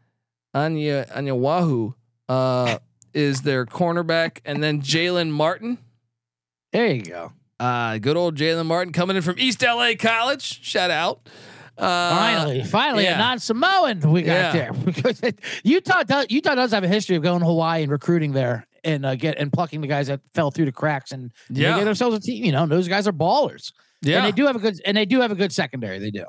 [0.55, 1.94] Anya Anyanwu
[2.29, 2.79] uh,
[3.14, 5.79] is their cornerback, and then Jalen Martin.
[6.72, 7.33] There you go.
[7.59, 10.62] Uh, good old Jalen Martin coming in from East LA College.
[10.64, 11.29] Shout out.
[11.76, 13.14] Uh, Finally, finally, yeah.
[13.14, 14.72] a non-Samoan we got Yeah.
[14.72, 15.33] there
[15.64, 19.04] Utah does Utah does have a history of going to Hawaii and recruiting there and
[19.06, 21.76] uh, get and plucking the guys that fell through the cracks and they Yeah.
[21.78, 22.44] get themselves a team.
[22.44, 23.72] You know, those guys are ballers.
[24.02, 24.16] Yeah.
[24.18, 25.98] and they do have a good and they do have a good secondary.
[25.98, 26.24] They do.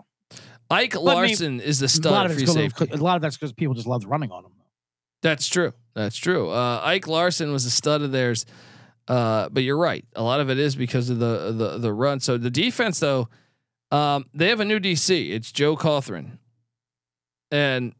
[0.70, 2.88] Ike I mean, Larsen is the a lot stud of free safety.
[2.92, 4.52] a lot of that's because people just loved running on them.
[5.22, 5.74] That's true.
[5.94, 6.50] That's true.
[6.50, 8.46] Uh, Ike Larsen was a stud of theirs.
[9.08, 10.06] Uh, but you're right.
[10.16, 12.20] A lot of it is because of the the the run.
[12.22, 13.28] So the defense, though,
[13.92, 15.32] um, they have a new DC.
[15.32, 16.38] It's Joe Cawthron,
[17.52, 17.94] and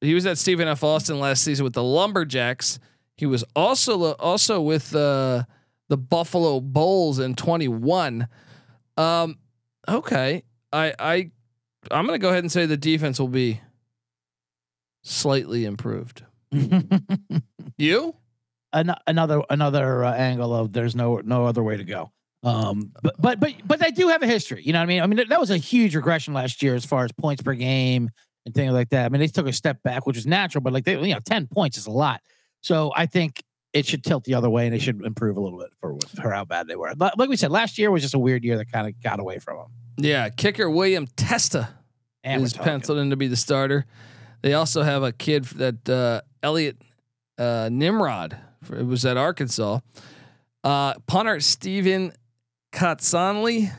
[0.00, 0.82] he was at Stephen F.
[0.82, 2.78] Austin last season with the Lumberjacks.
[3.18, 5.44] He was also also with uh,
[5.88, 8.28] the Buffalo Bulls in 21.
[8.96, 9.38] Um,
[9.88, 11.30] okay, I I
[11.90, 13.60] I'm gonna go ahead and say the defense will be
[15.02, 16.24] slightly improved.
[17.78, 18.16] You?
[18.72, 22.12] An- another another uh, angle of there's no no other way to go.
[22.42, 24.62] Um, but but but but they do have a history.
[24.62, 25.00] You know what I mean?
[25.00, 27.54] I mean that, that was a huge regression last year as far as points per
[27.54, 28.10] game
[28.44, 29.06] and things like that.
[29.06, 31.20] I mean they took a step back, which is natural, but like they you know
[31.24, 32.20] ten points is a lot.
[32.60, 33.42] So I think
[33.72, 36.30] it should tilt the other way and it should improve a little bit for for
[36.30, 36.94] how bad they were.
[36.96, 39.20] But like we said, last year was just a weird year that kind of got
[39.20, 39.66] away from them.
[39.98, 41.68] Yeah, kicker William Testa
[42.24, 43.84] And is penciled in to be the starter.
[44.42, 46.80] They also have a kid that uh, Elliot
[47.36, 48.36] uh, Nimrod.
[48.62, 49.80] For, it was at Arkansas.
[50.64, 52.12] Uh, punter Stephen
[52.72, 53.72] Kotsanlee.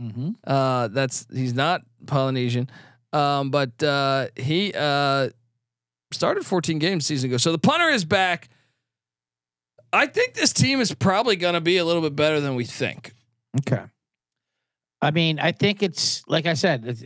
[0.00, 0.34] Mhm.
[0.46, 2.68] Uh, that's he's not Polynesian,
[3.12, 5.30] um, but uh, he uh,
[6.12, 7.36] started 14 games season ago.
[7.36, 8.48] So the punter is back.
[9.92, 12.64] I think this team is probably going to be a little bit better than we
[12.64, 13.12] think.
[13.60, 13.82] Okay.
[15.00, 16.98] I mean, I think it's like I said,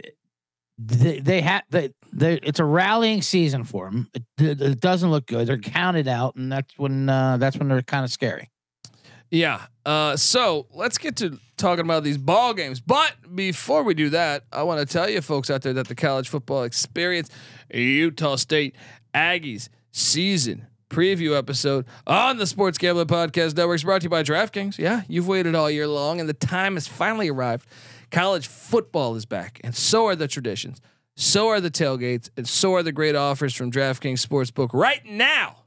[0.78, 4.08] they they have they, they it's a rallying season for them.
[4.14, 5.46] It, it- it doesn't look good.
[5.46, 8.48] They're counted out, and that's when uh, that's when they're kind of scary.
[9.30, 9.66] Yeah.
[9.86, 12.80] Uh, so let's get to talking about these ball games.
[12.80, 15.94] But before we do that, I want to tell you folks out there that the
[15.94, 17.30] college football experience,
[17.72, 18.74] Utah State
[19.14, 24.22] Aggies season preview episode on the Sports Gambling Podcast Network is brought to you by
[24.22, 24.76] DraftKings.
[24.78, 27.66] Yeah, you've waited all year long, and the time has finally arrived.
[28.10, 30.80] College football is back, and so are the traditions.
[31.16, 35.59] So are the tailgates, and so are the great offers from DraftKings Sportsbook right now.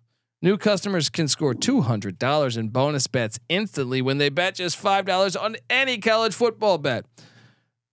[0.43, 5.55] New customers can score $200 in bonus bets instantly when they bet just $5 on
[5.69, 7.05] any college football bet.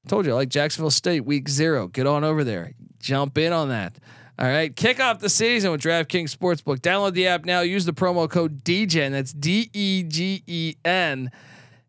[0.09, 1.87] Told you, I like Jacksonville State week zero.
[1.87, 2.73] Get on over there.
[2.99, 3.97] Jump in on that.
[4.37, 6.81] All right, kick off the season with DraftKings Sportsbook.
[6.81, 7.61] Download the app now.
[7.61, 9.13] Use the promo code DGen.
[9.13, 11.31] That's D E G E N.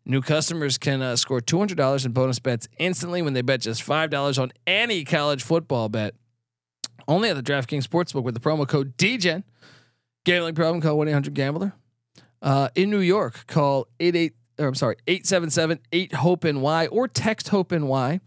[0.04, 3.62] New customers can uh, score two hundred dollars in bonus bets instantly when they bet
[3.62, 6.14] just five dollars on any college football bet.
[7.08, 9.42] Only at the DraftKings Sportsbook with the promo code DGen.
[10.24, 10.80] Gambling problem?
[10.80, 11.72] Call one eight hundred Gambler.
[12.40, 14.34] Uh, in New York, call eight.
[14.58, 18.20] Or I'm sorry, eight seven seven eight Hope NY or text Hope NY.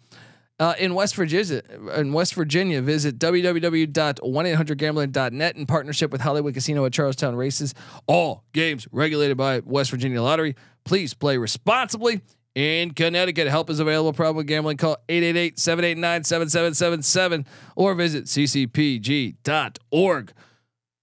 [0.58, 1.62] Uh, in West Virginia,
[1.98, 7.74] in West Virginia, visit www.1800gambler.net in partnership with Hollywood Casino at Charlestown Races.
[8.08, 10.56] All games regulated by West Virginia Lottery.
[10.86, 12.22] Please play responsibly.
[12.56, 14.14] In Connecticut, help is available.
[14.14, 14.78] Problem with gambling?
[14.78, 19.34] Call 888-789-7777 or visit ccpg.org.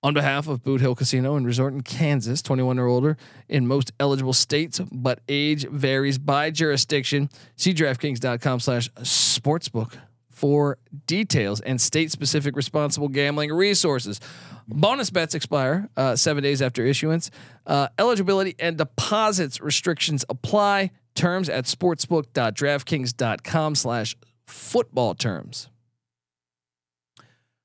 [0.04, 3.16] On behalf of Boot Hill Casino and Resort in Kansas, 21 or older
[3.48, 7.30] in most eligible states, but age varies by jurisdiction.
[7.54, 9.96] See DraftKings.com slash sportsbook
[10.28, 14.18] for details and state specific responsible gambling resources.
[14.66, 17.30] Bonus bets expire uh, seven days after issuance.
[17.64, 20.90] Uh, eligibility and deposits restrictions apply.
[21.14, 25.68] Terms at sportsbook.draftkings.com slash football terms.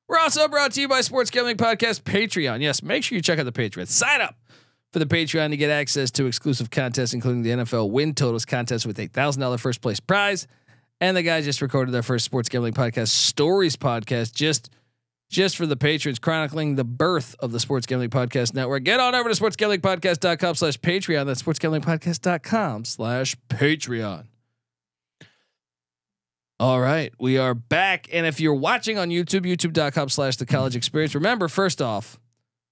[0.08, 2.62] We're also brought to you by Sports Gambling Podcast Patreon.
[2.62, 3.88] Yes, make sure you check out the Patreon.
[3.88, 4.36] Sign up
[4.94, 8.86] for the Patreon to get access to exclusive contests, including the NFL win totals contest
[8.86, 10.48] with a thousand dollar first place prize.
[11.00, 14.70] And the guys just recorded their first sports gambling podcast, Stories Podcast, just
[15.30, 18.84] just for the patrons, chronicling the birth of the Sports Gambling Podcast Network.
[18.86, 21.26] Get on over to sportsgamblingpodcast.com slash Patreon.
[21.26, 24.28] That's sportsgamblingpodcast.com slash Patreon.
[26.60, 28.08] All right, we are back.
[28.12, 32.20] And if you're watching on YouTube, youtube.com slash the college experience, remember, first off,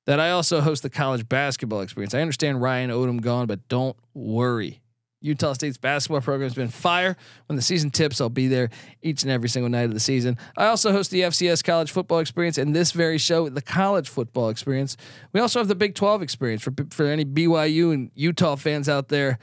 [0.07, 2.15] that I also host the college basketball experience.
[2.15, 4.81] I understand Ryan Odom gone, but don't worry.
[5.21, 7.15] Utah State's basketball program has been fire.
[7.45, 8.71] When the season tips, I'll be there
[9.03, 10.39] each and every single night of the season.
[10.57, 14.49] I also host the FCS college football experience and this very show, the college football
[14.49, 14.97] experience.
[15.31, 19.09] We also have the Big 12 experience for, for any BYU and Utah fans out
[19.09, 19.37] there.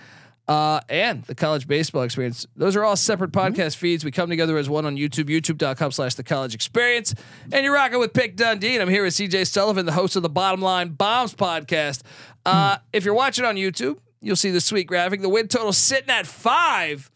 [0.53, 2.47] Uh, and the college baseball experience.
[2.57, 3.81] Those are all separate podcast mm-hmm.
[3.81, 4.05] feeds.
[4.05, 7.15] We come together as one on YouTube, youtube.com slash the college experience.
[7.51, 8.75] And you're rocking with Pick Dundee.
[8.75, 12.03] And I'm here with CJ Sullivan, the host of the Bottom Line Bombs podcast.
[12.45, 12.81] Uh, mm.
[12.93, 15.23] If you're watching on YouTube, you'll see the sweet graphic.
[15.23, 17.11] The win total sitting at five.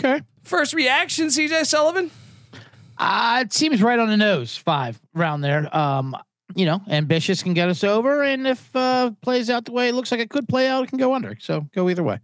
[0.00, 0.22] Okay.
[0.42, 2.10] First reaction, CJ Sullivan?
[2.96, 5.76] Uh, it seems right on the nose, five around there.
[5.76, 6.16] Um,
[6.54, 9.94] you know, ambitious can get us over, and if uh plays out the way it
[9.94, 11.36] looks like it could play out, it can go under.
[11.38, 12.18] So go either way.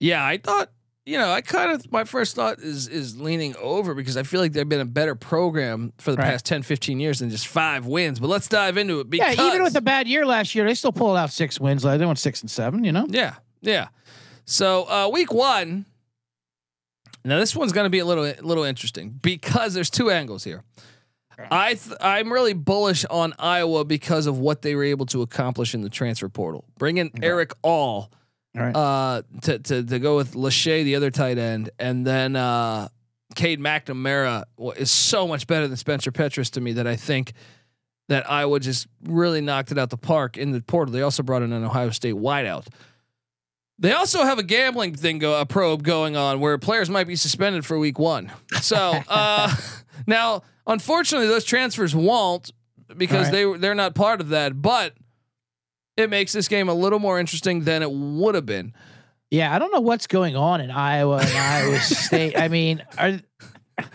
[0.00, 0.70] Yeah, I thought
[1.06, 4.40] you know, I kind of my first thought is is leaning over because I feel
[4.40, 6.32] like they've been a better program for the right.
[6.32, 8.18] past 10, 15 years than just five wins.
[8.18, 9.08] But let's dive into it.
[9.08, 11.84] Because, yeah, even with a bad year last year, they still pulled out six wins.
[11.84, 12.82] Like they went six and seven.
[12.82, 13.06] You know.
[13.08, 13.88] Yeah, yeah.
[14.44, 15.86] So uh, week one.
[17.24, 20.64] Now this one's going to be a little little interesting because there's two angles here.
[21.50, 25.74] I th- I'm really bullish on Iowa because of what they were able to accomplish
[25.74, 26.64] in the transfer portal.
[26.78, 28.10] Bringing Eric All
[28.56, 28.74] Right.
[28.74, 32.88] Uh, to to to go with Lachey, the other tight end, and then uh,
[33.34, 34.44] Cade McNamara
[34.76, 37.34] is so much better than Spencer Petras to me that I think
[38.08, 40.92] that Iowa just really knocked it out the park in the portal.
[40.92, 42.66] They also brought in an Ohio State wideout.
[43.78, 47.16] They also have a gambling thing go a probe going on where players might be
[47.16, 48.32] suspended for week one.
[48.62, 48.76] So
[49.08, 49.54] uh,
[50.06, 52.52] now, unfortunately, those transfers won't
[52.96, 53.32] because right.
[53.32, 54.62] they they're not part of that.
[54.62, 54.94] But
[55.96, 58.74] it makes this game a little more interesting than it would have been.
[59.30, 62.38] Yeah, I don't know what's going on in Iowa and Iowa State.
[62.38, 63.18] I mean, are,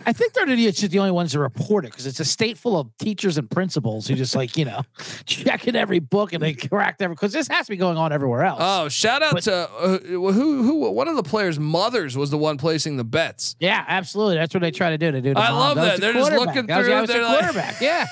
[0.06, 2.78] I think they're just the only ones that report it because it's a state full
[2.78, 4.82] of teachers and principals who just like you know
[5.24, 8.44] checking every book and they correct every because this has to be going on everywhere
[8.44, 8.60] else.
[8.62, 12.38] Oh, shout out but, to uh, who who one of the players' mothers was the
[12.38, 13.56] one placing the bets.
[13.58, 14.36] Yeah, absolutely.
[14.36, 15.10] That's what they try to do.
[15.10, 15.32] They do.
[15.34, 16.00] I love that.
[16.00, 17.00] They're just looking through.
[17.00, 17.80] Was, they're like, quarterback.
[17.80, 18.06] Yeah,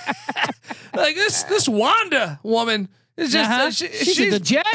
[0.95, 2.89] like this this Wanda woman
[3.21, 3.63] it's just uh-huh.
[3.65, 4.67] uh, she, she's, she's a jet.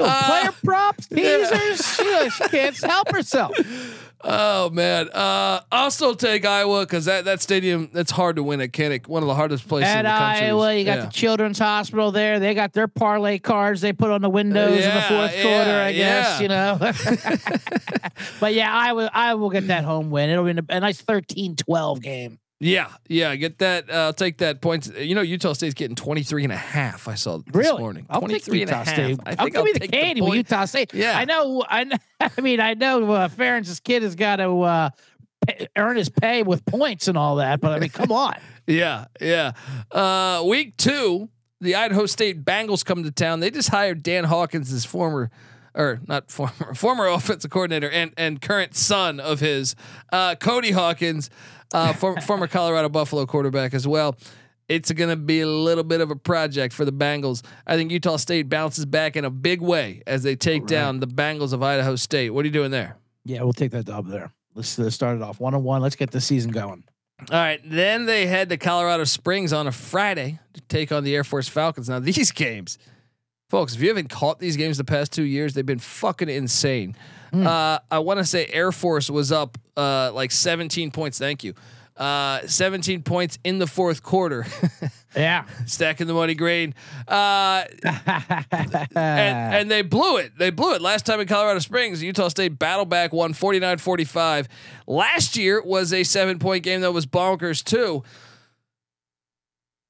[0.00, 1.98] Uh, player props, teasers.
[1.98, 2.28] Yeah.
[2.28, 3.56] she, she can't help herself.
[4.20, 8.60] Oh man, uh, I'll still take Iowa because that, that stadium that's hard to win
[8.60, 10.46] at Kinnick, one of the hardest places at in the country.
[10.46, 10.74] Iowa.
[10.74, 11.04] You got yeah.
[11.06, 12.40] the Children's Hospital there.
[12.40, 15.42] They got their parlay cards they put on the windows yeah, in the fourth yeah,
[15.42, 15.80] quarter.
[15.80, 16.78] I guess you know.
[18.40, 19.10] but yeah, I will.
[19.12, 20.30] I will get that home win.
[20.30, 22.38] It'll be a, a nice 13-12 game.
[22.60, 23.88] Yeah, yeah, get that.
[23.88, 24.88] Uh, I'll take that points.
[24.88, 27.06] You know, Utah State's getting 23 and a half.
[27.06, 27.78] I saw this really?
[27.78, 28.06] morning.
[28.10, 28.88] I'll 23 Utah and a half.
[28.88, 29.20] State.
[29.24, 30.92] I think I'll, I'll give me the candy with Utah State.
[30.92, 31.64] Yeah, I know.
[31.68, 31.96] I know.
[32.20, 34.90] I mean, I know uh, Ferentz's kid has got to uh,
[35.46, 37.60] pay, earn his pay with points and all that.
[37.60, 38.34] But I mean, come on.
[38.66, 39.52] yeah, yeah.
[39.92, 41.28] Uh, week two,
[41.60, 43.38] the Idaho State Bengals come to town.
[43.38, 45.30] They just hired Dan Hawkins, his former
[45.74, 49.74] or not former former offensive coordinator and and current son of his,
[50.12, 51.30] uh, Cody Hawkins,
[51.72, 54.16] uh, for, former Colorado Buffalo quarterback as well.
[54.68, 57.42] It's going to be a little bit of a project for the Bengals.
[57.66, 61.06] I think Utah State bounces back in a big way as they take down the
[61.06, 62.30] Bengals of Idaho State.
[62.30, 62.98] What are you doing there?
[63.24, 64.30] Yeah, we'll take that dub there.
[64.54, 65.80] Let's, let's start it off one on one.
[65.80, 66.84] Let's get the season going.
[67.20, 71.16] All right, then they head to Colorado Springs on a Friday to take on the
[71.16, 71.88] Air Force Falcons.
[71.88, 72.78] Now these games,
[73.48, 76.96] folks, if you haven't caught these games the past two years, they've been fucking insane.
[77.32, 81.18] Uh, I want to say Air Force was up uh, like 17 points.
[81.18, 81.52] Thank you.
[81.94, 84.46] Uh, 17 points in the fourth quarter,
[85.16, 85.44] Yeah.
[85.66, 86.74] stacking the money green.
[87.08, 90.32] Uh, and, and they blew it.
[90.38, 92.02] They blew it last time in Colorado Springs.
[92.02, 94.46] Utah State battle back won 49-45.
[94.86, 98.04] Last year was a seven point game that was bonkers too.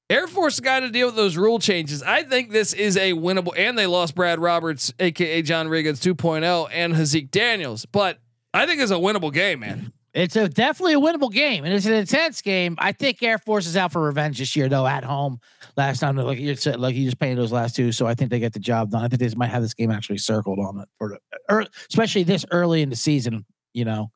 [0.09, 2.01] Air Force got to deal with those rule changes.
[2.01, 6.69] I think this is a winnable, and they lost Brad Roberts, aka John Riggins 2.0,
[6.71, 7.85] and Haaziq Daniels.
[7.85, 8.17] But
[8.53, 9.93] I think it's a winnable game, man.
[10.11, 12.75] It's a definitely a winnable game, and it's an intense game.
[12.79, 14.87] I think Air Force is out for revenge this year, though.
[14.87, 15.39] At home,
[15.77, 18.31] last time, like you said, like you just painted those last two, so I think
[18.31, 19.03] they get the job done.
[19.03, 21.19] I think they might have this game actually circled on it for, the-
[21.53, 23.45] er, especially this early in the season.
[23.73, 24.11] You know,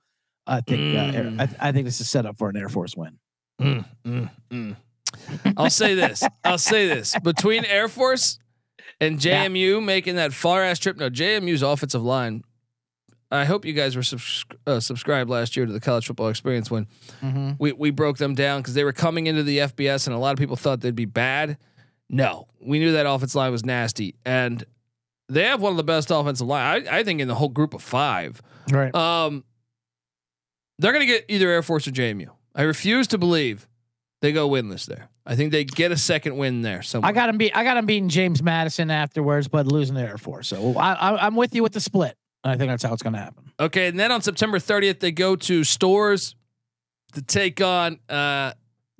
[0.47, 1.39] I think uh, Mm.
[1.39, 3.19] I, I think this is set up for an Air Force win.
[3.61, 4.75] Mm, mm, mm.
[5.57, 6.23] I'll say this.
[6.43, 7.15] I'll say this.
[7.23, 8.39] Between Air Force
[9.01, 9.45] and Yeah.
[9.47, 10.97] JMU making that far ass trip.
[10.97, 12.43] No, JMU's offensive line.
[13.31, 16.69] I hope you guys were subs- uh, subscribed last year to the college football experience
[16.69, 16.85] when
[17.23, 17.51] Mm-hmm.
[17.57, 20.33] we we broke them down because they were coming into the FBS and a lot
[20.33, 21.57] of people thought they'd be bad.
[22.09, 24.63] No, we knew that offensive line was nasty, and
[25.29, 26.87] they have one of the best offensive line.
[26.87, 28.39] I, I think in the whole group of five.
[28.71, 28.93] Right.
[28.93, 29.43] Um,
[30.77, 32.27] they're gonna get either Air Force or JMU.
[32.53, 33.67] I refuse to believe
[34.23, 35.09] they go winless there.
[35.25, 36.81] I think they get a second win there.
[36.81, 37.09] Somewhere.
[37.09, 37.51] I got them beat.
[37.53, 40.47] I got them beating James Madison afterwards, but losing to Air Force.
[40.47, 42.15] So I, I, I'm with you with the split.
[42.41, 43.51] I think that's how it's going to happen.
[43.59, 46.35] Okay, and then on September 30th, they go to Storrs
[47.15, 48.53] to take on uh,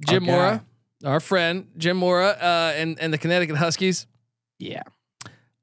[0.05, 0.31] Jim Okay.
[0.33, 0.65] Mora,
[1.05, 4.07] our friend Jim Mora, uh, and and the Connecticut Huskies.
[4.59, 4.83] Yeah.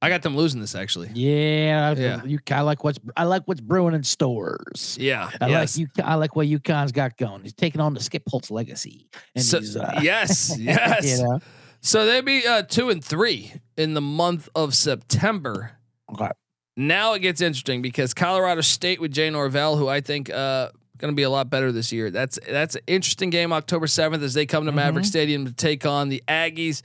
[0.02, 1.10] I got them losing this actually.
[1.14, 1.94] Yeah.
[1.94, 2.24] Yeah.
[2.24, 4.96] You, I like what's I like what's brewing in Storrs.
[4.98, 5.30] Yeah.
[5.40, 5.76] I yes.
[5.76, 6.04] like you.
[6.04, 7.42] I like what UConn's got going.
[7.42, 9.08] He's taking on the Skip Holtz legacy.
[9.34, 10.56] And So- he's, uh, yes.
[10.58, 11.06] Yes.
[11.20, 11.40] you know.
[11.82, 15.72] So they'd be uh, two and three in the month of September.
[16.12, 16.30] Okay.
[16.76, 21.12] Now it gets interesting because Colorado State with Jay Norvell, who I think uh going
[21.12, 22.10] to be a lot better this year.
[22.10, 25.08] That's that's an interesting game October 7th as they come to Maverick Mhm.
[25.08, 26.82] Stadium to take on the Aggies.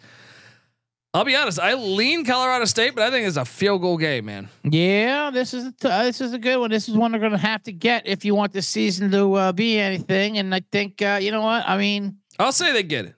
[1.16, 4.26] I'll be honest, I lean Colorado State, but I think it's a field goal game,
[4.26, 4.50] man.
[4.66, 6.70] Yeah, this is a t- uh, this is a good one.
[6.70, 9.34] This is one they're going to have to get if you want this season to
[9.36, 10.40] uh, be anything.
[10.40, 12.18] And I think uh, you know what I mean.
[12.38, 13.16] I'll say they get it.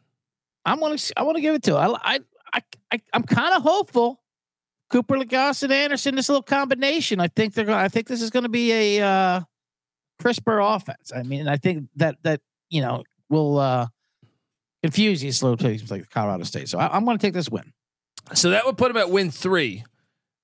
[0.64, 1.76] I'm gonna I want to give it to.
[1.76, 2.20] I
[2.54, 4.22] I I, I'm kind of hopeful.
[4.92, 7.20] Cooper Legas and Anderson, this little combination.
[7.20, 7.80] I think they're going.
[7.80, 9.42] to I think this is going to be a uh,
[10.22, 11.12] crisper offense.
[11.16, 13.88] I mean, I think that that you know will uh,
[14.84, 16.70] confuse these little teams like Colorado State.
[16.70, 17.74] So I, I'm going to take this win.
[18.34, 19.84] So that would put them at win three.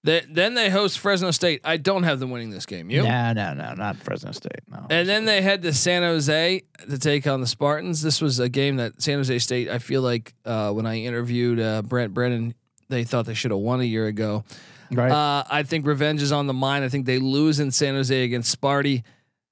[0.06, 1.62] They, then they host Fresno State.
[1.64, 2.90] I don't have them winning this game.
[2.90, 3.04] You?
[3.04, 4.60] No, no, no, not Fresno State.
[4.70, 4.86] No.
[4.90, 8.02] And then they head to San Jose to take on the Spartans.
[8.02, 11.58] This was a game that San Jose State, I feel like uh, when I interviewed
[11.60, 12.54] uh, Brent Brennan,
[12.90, 14.44] they thought they should have won a year ago.
[14.92, 15.10] right.
[15.10, 16.84] Uh, I think revenge is on the mind.
[16.84, 19.04] I think they lose in San Jose against Sparty.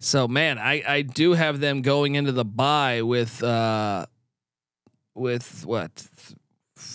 [0.01, 4.05] So man, I, I do have them going into the bye with uh,
[5.15, 5.91] with what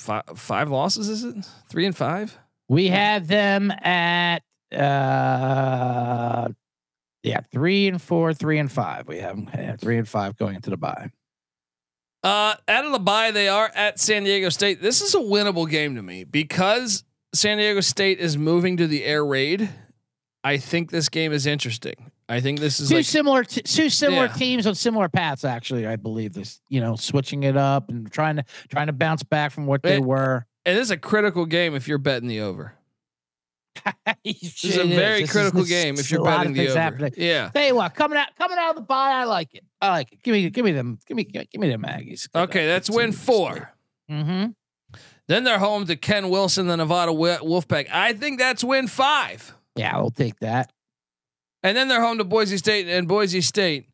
[0.07, 1.09] five, five losses?
[1.09, 1.37] Is it
[1.69, 2.39] three and five?
[2.69, 4.39] We have them at
[4.73, 6.49] uh
[7.23, 9.09] yeah, three and four, three and five.
[9.09, 11.11] We have them three and five going into the bye.
[12.23, 14.81] Uh, out of the bye, they are at San Diego State.
[14.81, 19.05] This is a winnable game to me because San Diego State is moving to the
[19.05, 19.69] air raid.
[20.43, 22.11] I think this game is interesting.
[22.29, 24.33] I think this is Two like similar, t- two similar Yeah.
[24.33, 25.45] teams on similar paths.
[25.45, 26.61] Actually, I believe this.
[26.69, 29.97] You know, switching it up and trying to trying to bounce back from what they
[29.97, 30.45] Eh, were.
[30.65, 32.75] and this is a critical game if you're betting the over.
[34.25, 37.11] is a very critical game if you're betting the over.
[37.17, 37.51] Yeah.
[37.51, 39.65] Tell you what, coming out coming out of the bye, I like it.
[39.81, 40.23] I like it.
[40.23, 40.99] Give me give me them.
[41.07, 42.29] Give me give me them Aggies.
[42.35, 43.73] Okay, that's win four.
[44.11, 44.47] Mm-hmm.
[45.29, 47.89] Then they're home to Ken Wilson, the Nevada Wolfpack.
[47.93, 49.55] I think that's win five.
[49.75, 50.73] Yeah, I'll take that.
[51.67, 53.89] And then they're home to Boise State, and Boise State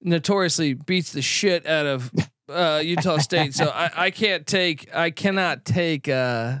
[0.00, 2.10] notoriously beats the shit out of
[2.48, 3.54] uh, Utah State.
[3.54, 6.60] So I, I can't take, I cannot take uh,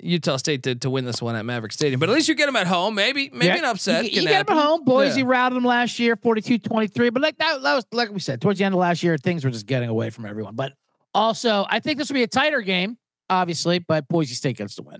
[0.00, 2.00] Utah State to, to win this one at Maverick Stadium.
[2.00, 2.96] But at least you get them at home.
[2.96, 4.04] Maybe maybe Yeah, an upset.
[4.04, 4.84] You, you get them at home.
[4.84, 5.26] Boise Yeah.
[5.28, 7.12] routed them last year, 42-23.
[7.12, 9.44] But like that, that was like we said, towards the end of last year, things
[9.44, 10.56] were just getting away from everyone.
[10.56, 10.72] But
[11.14, 12.98] also, I think this will be a tighter game,
[13.30, 13.78] obviously.
[13.78, 14.98] But Boise State gets the win.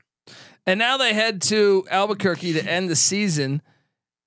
[0.65, 3.63] And now they head to Albuquerque to end the season.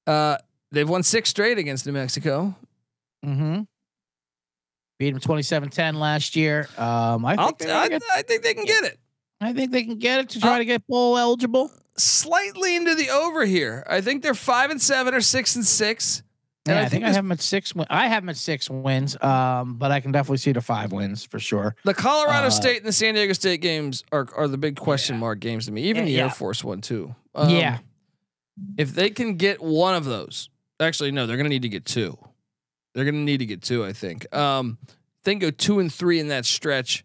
[0.05, 0.38] Uh,
[0.72, 2.55] they've won six straight against New Mexico.
[3.26, 3.61] Mm-hmm.
[4.99, 6.67] Beat them 27-10 last year.
[6.78, 8.99] Um, I think, t- I, get- I think they can get it.
[9.41, 11.72] I think they can get it to try I'll- to get bowl eligible.
[11.97, 13.84] Slightly into the over here.
[13.89, 16.24] I think they're five and seven or six and six.
[16.65, 17.74] And Yeah, I think, I have them at six.
[17.76, 19.22] Win- I have them at six wins.
[19.22, 21.76] Um, but I can definitely see the five wins for sure.
[21.84, 25.17] The Colorado Uh, State and the San Diego State games are are the big question
[25.17, 25.84] mark games to me.
[25.84, 26.26] Even the Yeah.
[26.26, 27.15] Air Force one too.
[27.36, 27.80] Um, yeah,
[28.78, 30.49] If they can get one of those,
[30.80, 32.17] actually no, they're going to need to get two.
[32.93, 33.84] They're going to need to get two.
[33.86, 34.34] I think.
[34.36, 34.77] Um,
[35.23, 37.03] they can go two and three in that stretch.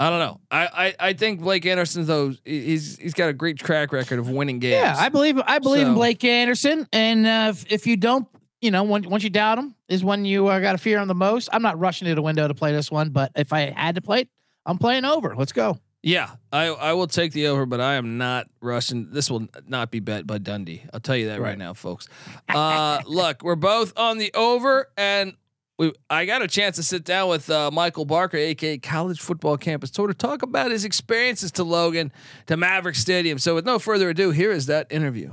[0.00, 0.40] I don't know.
[0.50, 0.68] I,
[1.00, 4.28] I I think Blake Anderson though he- he's he's got a great track record of
[4.30, 4.74] winning games.
[4.74, 4.94] yeah.
[4.96, 5.40] I believe.
[5.44, 6.86] I believe in Blake Anderson.
[6.92, 8.28] And uh, if, if you don't,
[8.60, 11.08] you know, when, once you doubt him, is when you uh, got to fear him
[11.08, 11.48] the most.
[11.52, 14.00] I'm not rushing to the window to play this one, but if I had to
[14.00, 14.28] play it,
[14.66, 15.34] I'm playing over.
[15.34, 15.78] Let's go.
[16.02, 19.10] Yeah, I, I will take the over, but I am not rushing.
[19.10, 20.84] This will not be bet by Dundee.
[20.94, 21.58] I'll tell you that right, Right.
[21.58, 22.08] now, folks.
[22.48, 25.34] Uh, look, we're both on the over, and
[25.76, 29.56] we I got a chance to sit down with uh, Michael Barker, aka College Football
[29.56, 32.12] Campus Tour, to talk about his experiences to Logan,
[32.46, 33.38] to Maverick Stadium.
[33.40, 35.32] So, with no further ado, here is that interview.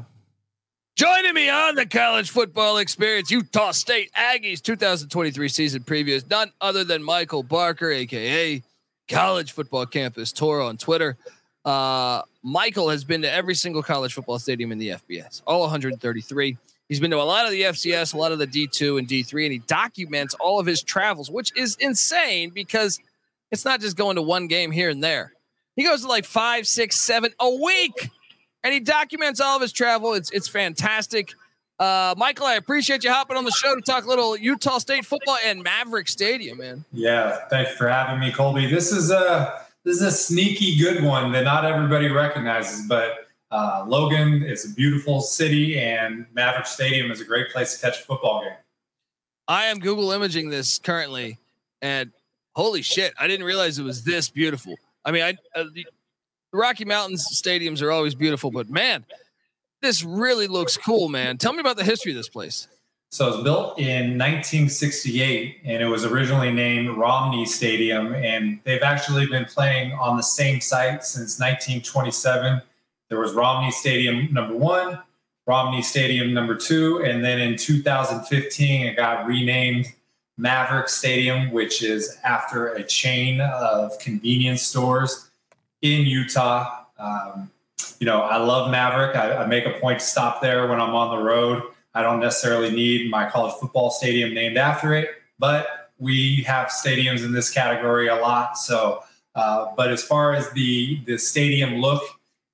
[0.95, 6.51] Joining me on the college football experience, Utah State Aggies 2023 season preview is none
[6.61, 8.63] other than Michael Barker, aka
[9.07, 11.17] College Football Campus Tour on Twitter.
[11.63, 16.57] Uh, Michael has been to every single college football stadium in the FBS, all 133.
[16.87, 19.45] He's been to a lot of the FCS, a lot of the D2 and D3,
[19.45, 22.99] and he documents all of his travels, which is insane because
[23.51, 25.33] it's not just going to one game here and there.
[25.75, 28.11] He goes to like five, six, seven a week,
[28.63, 30.13] and he documents all of his travel.
[30.13, 31.33] It's it's fantastic.
[31.77, 35.05] Uh, Michael, I appreciate you hopping on the show to talk a little Utah State
[35.05, 36.85] football and Maverick Stadium, man.
[36.93, 38.67] Yeah, thanks for having me, Colby.
[38.67, 43.83] This is a this is a sneaky good one that not everybody recognizes, but uh,
[43.87, 48.03] Logan is a beautiful city, and Maverick Stadium is a great place to catch a
[48.03, 48.53] football game.
[49.47, 51.37] I am Google imaging this currently,
[51.81, 52.11] and
[52.55, 54.75] holy shit, I didn't realize it was this beautiful.
[55.03, 55.85] I mean, I uh, the
[56.53, 59.03] Rocky Mountains stadiums are always beautiful, but man,
[59.85, 61.37] this really looks cool, man.
[61.37, 62.67] Tell me about the history of this place.
[63.09, 68.81] So it was built in 1968, and it was originally named Romney Stadium, and they've
[68.81, 72.61] actually been playing on the same site since 1927.
[73.09, 74.99] There was Romney Stadium number one,
[75.45, 79.85] Romney Stadium number two, and then in 2015 it got renamed
[80.37, 85.29] Maverick Stadium, which is after a chain of convenience stores
[85.81, 86.85] in Utah.
[86.97, 87.51] Um,
[87.99, 89.15] you know, I love Maverick.
[89.15, 91.63] I, I make a point to stop there when I'm on the road.
[91.93, 95.09] I don't necessarily need my college football stadium named after it,
[95.39, 98.57] but we have stadiums in this category a lot.
[98.57, 99.03] So,
[99.33, 102.03] uh, but as far as the the stadium look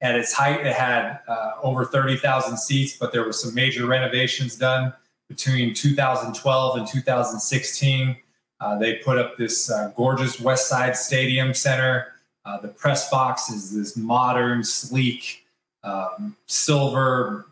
[0.01, 3.87] at its height, it had uh, over thirty thousand seats, but there were some major
[3.87, 4.93] renovations done
[5.27, 8.17] between 2012 and 2016.
[8.59, 12.10] Uh, they put up this uh, gorgeous West Side Stadium Center.
[12.45, 15.45] Uh, the press box is this modern, sleek,
[15.83, 17.45] um, silver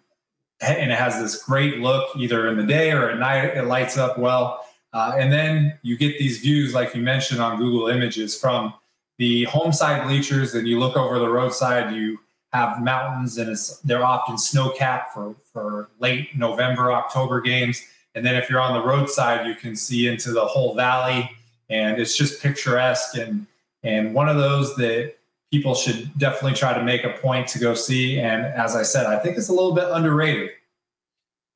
[0.61, 3.55] and it has this great look either in the day or at night.
[3.55, 4.65] It lights up well.
[4.91, 8.73] Uh, and then you get these views like you mentioned on google images from
[9.19, 12.17] the home side bleachers and you look over the roadside you
[12.53, 17.85] have mountains and they're often snow capped for for late november october games.
[18.15, 21.29] And then if you're on the roadside you can see into the whole valley
[21.69, 23.45] and it's just picturesque and
[23.83, 25.13] and one of those that
[25.51, 28.19] people should definitely try to make a point to go see.
[28.19, 30.51] And as I said, I think it's a little bit underrated.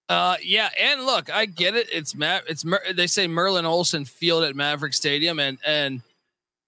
[0.10, 1.88] Uh, yeah, and look, I get it.
[1.92, 6.02] It's Ma- it's Mer- they say Merlin Olsen Field at Maverick Stadium, and and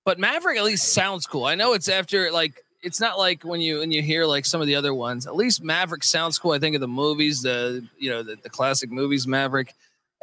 [0.05, 1.45] but Maverick at least sounds cool.
[1.45, 4.61] I know it's after like it's not like when you when you hear like some
[4.61, 5.27] of the other ones.
[5.27, 6.51] At least Maverick sounds cool.
[6.51, 9.73] I think of the movies, the you know the, the classic movies Maverick,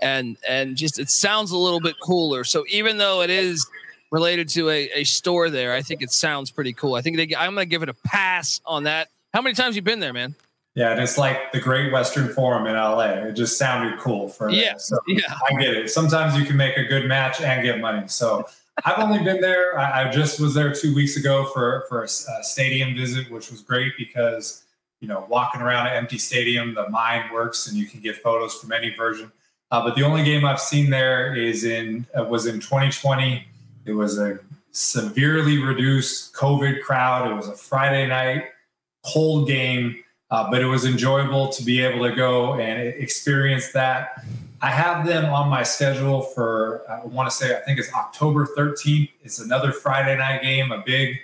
[0.01, 2.45] and and just it sounds a little bit cooler.
[2.45, 3.67] So even though it is
[4.13, 6.95] related to a, a store there, I think it sounds pretty cool.
[6.95, 9.09] I think they, I'm gonna give it a pass on that.
[9.35, 10.37] How many times you been there, man?
[10.75, 13.27] Yeah, and it's like the Great Western Forum in LA.
[13.27, 14.63] It just sounded cool for me.
[14.63, 15.21] Yeah, So yeah.
[15.51, 15.91] I get it.
[15.91, 18.09] Sometimes you can make a good match and get money.
[18.09, 18.47] So
[18.85, 19.79] I've only been there.
[19.79, 23.51] I, I just was there two weeks ago for for a, a stadium visit, which
[23.51, 24.65] was great because
[25.01, 28.55] you know walking around an empty stadium, the mind works, and you can get photos
[28.55, 29.33] from any version.
[29.71, 33.47] Uh, but the only game I've seen there is in uh, was in 2020.
[33.85, 34.39] It was a
[34.73, 37.31] severely reduced COVID crowd.
[37.31, 38.45] It was a Friday night
[39.05, 44.25] cold game, uh, but it was enjoyable to be able to go and experience that.
[44.61, 48.47] I have them on my schedule for, I want to say, I think it's October
[48.57, 49.11] 13th.
[49.23, 51.19] It's another Friday night game, a big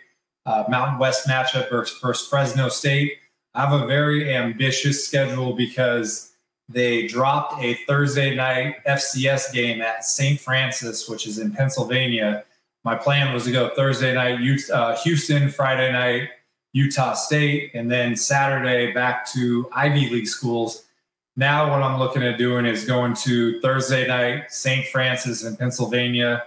[0.44, 3.12] uh, Mountain West matchup versus, versus Fresno State.
[3.54, 6.32] I have a very ambitious schedule because
[6.68, 10.38] they dropped a Thursday night FCS game at St.
[10.38, 12.44] Francis, which is in Pennsylvania.
[12.88, 14.40] My plan was to go Thursday night
[14.72, 16.30] uh, Houston, Friday night
[16.72, 20.86] Utah State, and then Saturday back to Ivy League schools.
[21.36, 24.86] Now, what I'm looking at doing is going to Thursday night St.
[24.86, 26.44] Francis in Pennsylvania,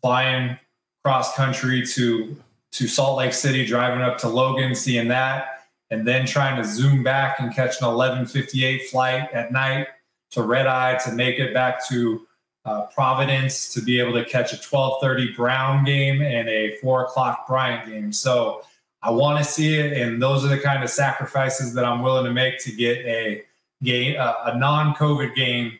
[0.00, 0.56] flying
[1.02, 2.36] cross country to
[2.70, 7.02] to Salt Lake City, driving up to Logan, seeing that, and then trying to zoom
[7.02, 9.88] back and catch an 11:58 flight at night
[10.30, 12.28] to Red Eye to make it back to
[12.64, 17.46] uh, Providence to be able to catch a 12:30 Brown game and a four o'clock
[17.46, 18.12] Bryant game.
[18.12, 18.62] So
[19.02, 22.24] I want to see it, and those are the kind of sacrifices that I'm willing
[22.24, 23.42] to make to get a
[23.82, 25.78] game, uh, a non-COVID game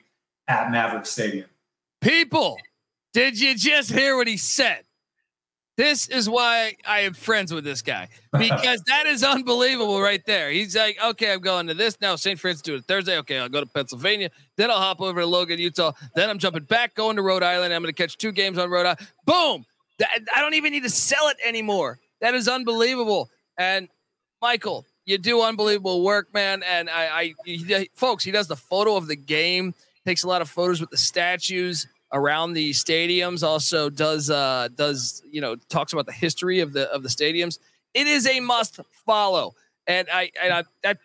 [0.48, 1.46] at Maverick Stadium.
[2.00, 2.58] People,
[3.12, 4.84] did you just hear what he said?
[5.80, 8.08] This is why I am friends with this guy
[8.38, 10.50] because that is unbelievable right there.
[10.50, 12.16] He's like, okay, I'm going to this now.
[12.16, 12.38] St.
[12.38, 13.16] Francis do it Thursday.
[13.16, 14.28] Okay, I'll go to Pennsylvania.
[14.56, 15.92] Then I'll hop over to Logan, Utah.
[16.14, 17.72] Then I'm jumping back, going to Rhode Island.
[17.72, 19.08] I'm going to catch two games on Rhode Island.
[19.24, 19.64] Boom!
[20.02, 21.98] I don't even need to sell it anymore.
[22.20, 23.30] That is unbelievable.
[23.56, 23.88] And
[24.42, 26.62] Michael, you do unbelievable work, man.
[26.62, 29.72] And I, I he, folks, he does the photo of the game.
[30.04, 33.42] Takes a lot of photos with the statues around the stadiums.
[33.42, 37.58] Also does uh does you know talks about the history of the of the stadiums.
[37.94, 39.54] It is a must follow,
[39.86, 40.98] and I and I, that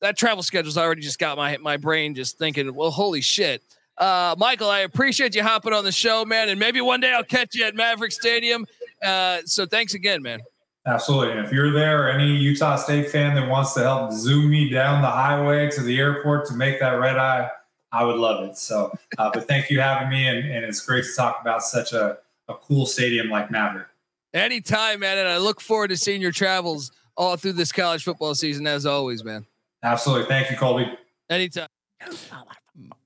[0.00, 3.62] that travel schedule's already just got my my brain just thinking, well, holy shit.
[3.96, 7.22] Uh, Michael, I appreciate you hopping on the show, man, and maybe one day I'll
[7.22, 8.66] catch you at Maverick Stadium.
[9.00, 10.40] Uh, so thanks again, man.
[10.86, 11.32] Absolutely.
[11.32, 14.68] And if you're there, or any Utah State fan that wants to help zoom me
[14.68, 17.48] down the highway to the airport to make that red eye,
[17.94, 18.58] I would love it.
[18.58, 21.92] So, uh, but thank you having me, and, and it's great to talk about such
[21.92, 22.18] a,
[22.48, 23.86] a cool stadium like Maverick.
[24.34, 25.16] Anytime, man.
[25.16, 28.84] And I look forward to seeing your travels all through this college football season, as
[28.84, 29.46] always, man.
[29.84, 30.26] Absolutely.
[30.26, 30.92] Thank you, Colby.
[31.30, 31.68] Anytime.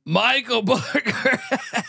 [0.06, 1.38] Michael Barker.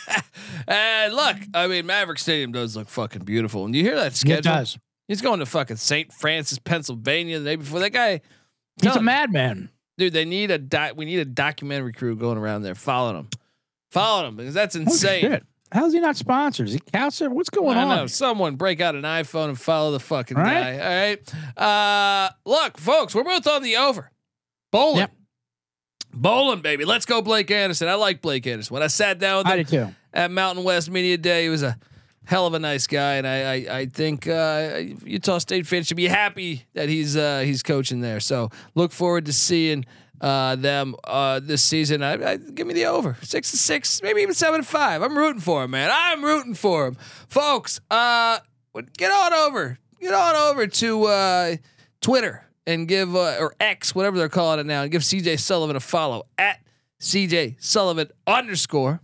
[0.67, 3.63] and look, I mean, Maverick Stadium does look fucking beautiful.
[3.63, 4.39] And you hear that schedule?
[4.39, 4.77] It does.
[5.07, 6.11] He's going to fucking St.
[6.11, 7.79] Francis, Pennsylvania the day before.
[7.79, 8.19] That guy.
[8.81, 9.69] He's a madman
[9.99, 10.13] dude.
[10.13, 10.93] They need a doc.
[10.95, 13.29] We need a documentary crew going around there following him,
[13.91, 15.41] following him because that's insane.
[15.71, 16.67] How's he not sponsored?
[16.67, 17.29] Is he Couser?
[17.29, 17.97] What's going I on?
[17.97, 18.07] Know.
[18.07, 20.79] Someone break out an iPhone and follow the fucking guy.
[20.79, 21.61] All right.
[21.61, 24.09] Uh, look, folks, we're both on the over.
[24.71, 24.99] Bowling.
[24.99, 25.11] Yep.
[26.11, 26.85] Bowling, baby.
[26.85, 27.87] Let's go, Blake Anderson.
[27.87, 28.73] I like Blake Anderson.
[28.73, 31.77] When I sat down with him at Mountain West Media Day, he was a
[32.29, 35.97] hell of a nice guy, and I I, I think uh, Utah State fans should
[35.97, 38.19] be happy that he's uh, he's coaching there.
[38.19, 39.85] So look forward to seeing
[40.21, 42.03] uh, them uh, this season.
[42.03, 45.01] I, I, give me the over six to six, maybe even seven to five.
[45.01, 45.89] I'm rooting for him, man.
[45.91, 47.81] I'm rooting for him, folks.
[47.89, 48.37] Uh,
[48.97, 51.55] get on over, get on over to uh,
[51.99, 55.79] Twitter and give or X, whatever they're calling it now, and give CJ Sullivan a
[55.79, 56.59] follow at
[57.01, 59.01] CJ Sullivan underscore.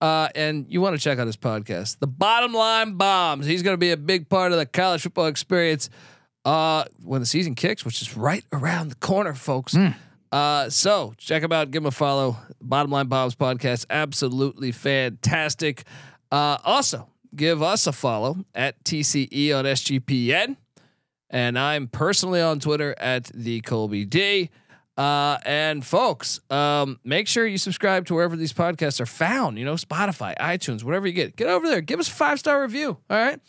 [0.00, 3.46] Uh, and you want to check out his podcast, The Bottom Line Bombs.
[3.46, 5.90] He's going to be a big part of the college football experience
[6.44, 9.74] uh, when the season kicks, which is right around the corner, folks.
[9.74, 9.94] Mm.
[10.32, 12.36] Uh, so check him out, give him a follow.
[12.62, 15.84] Bottom Line Bombs podcast, absolutely fantastic.
[16.30, 20.56] Uh, also, give us a follow at TCE on SGPN,
[21.28, 24.50] and I'm personally on Twitter at the Colby D.
[25.00, 29.58] Uh, and folks, um, make sure you subscribe to wherever these podcasts are found.
[29.58, 31.36] You know, Spotify, iTunes, whatever you get.
[31.36, 32.98] Get over there, give us a five star review.
[33.08, 33.40] All right.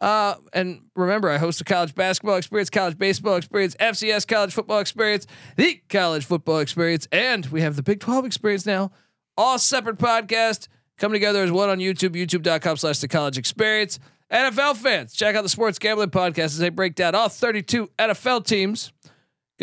[0.00, 4.78] Uh, and remember, I host a college basketball experience, college baseball experience, FCS college football
[4.78, 5.26] experience,
[5.56, 8.92] the college football experience, and we have the Big 12 experience now.
[9.36, 13.98] All separate podcasts come together as one on YouTube, youtube.com slash the college experience.
[14.30, 18.46] NFL fans, check out the Sports Gambling Podcast as they break down all 32 NFL
[18.46, 18.92] teams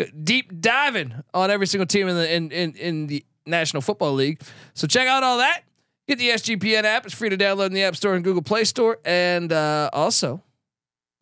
[0.06, 4.40] deep diving on every single team in the in, in in the National Football League.
[4.74, 5.62] So check out all that.
[6.08, 7.06] Get the SGPN app.
[7.06, 8.98] It's free to download in the App Store and Google Play Store.
[9.04, 10.42] And uh, also,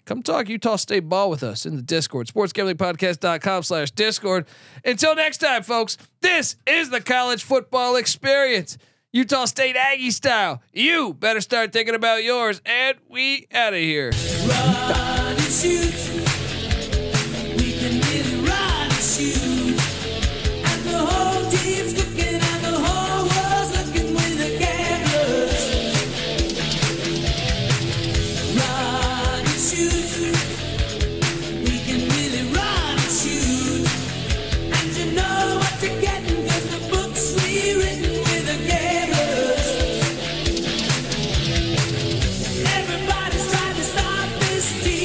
[0.07, 2.27] come talk Utah State ball with us in the Discord.
[2.29, 4.47] SportsGamblingPodcast.com slash Discord.
[4.85, 8.79] Until next time, folks, this is the college football experience.
[9.13, 10.63] Utah State Aggie style.
[10.73, 12.63] You better start thinking about yours.
[12.65, 14.13] And we out of here.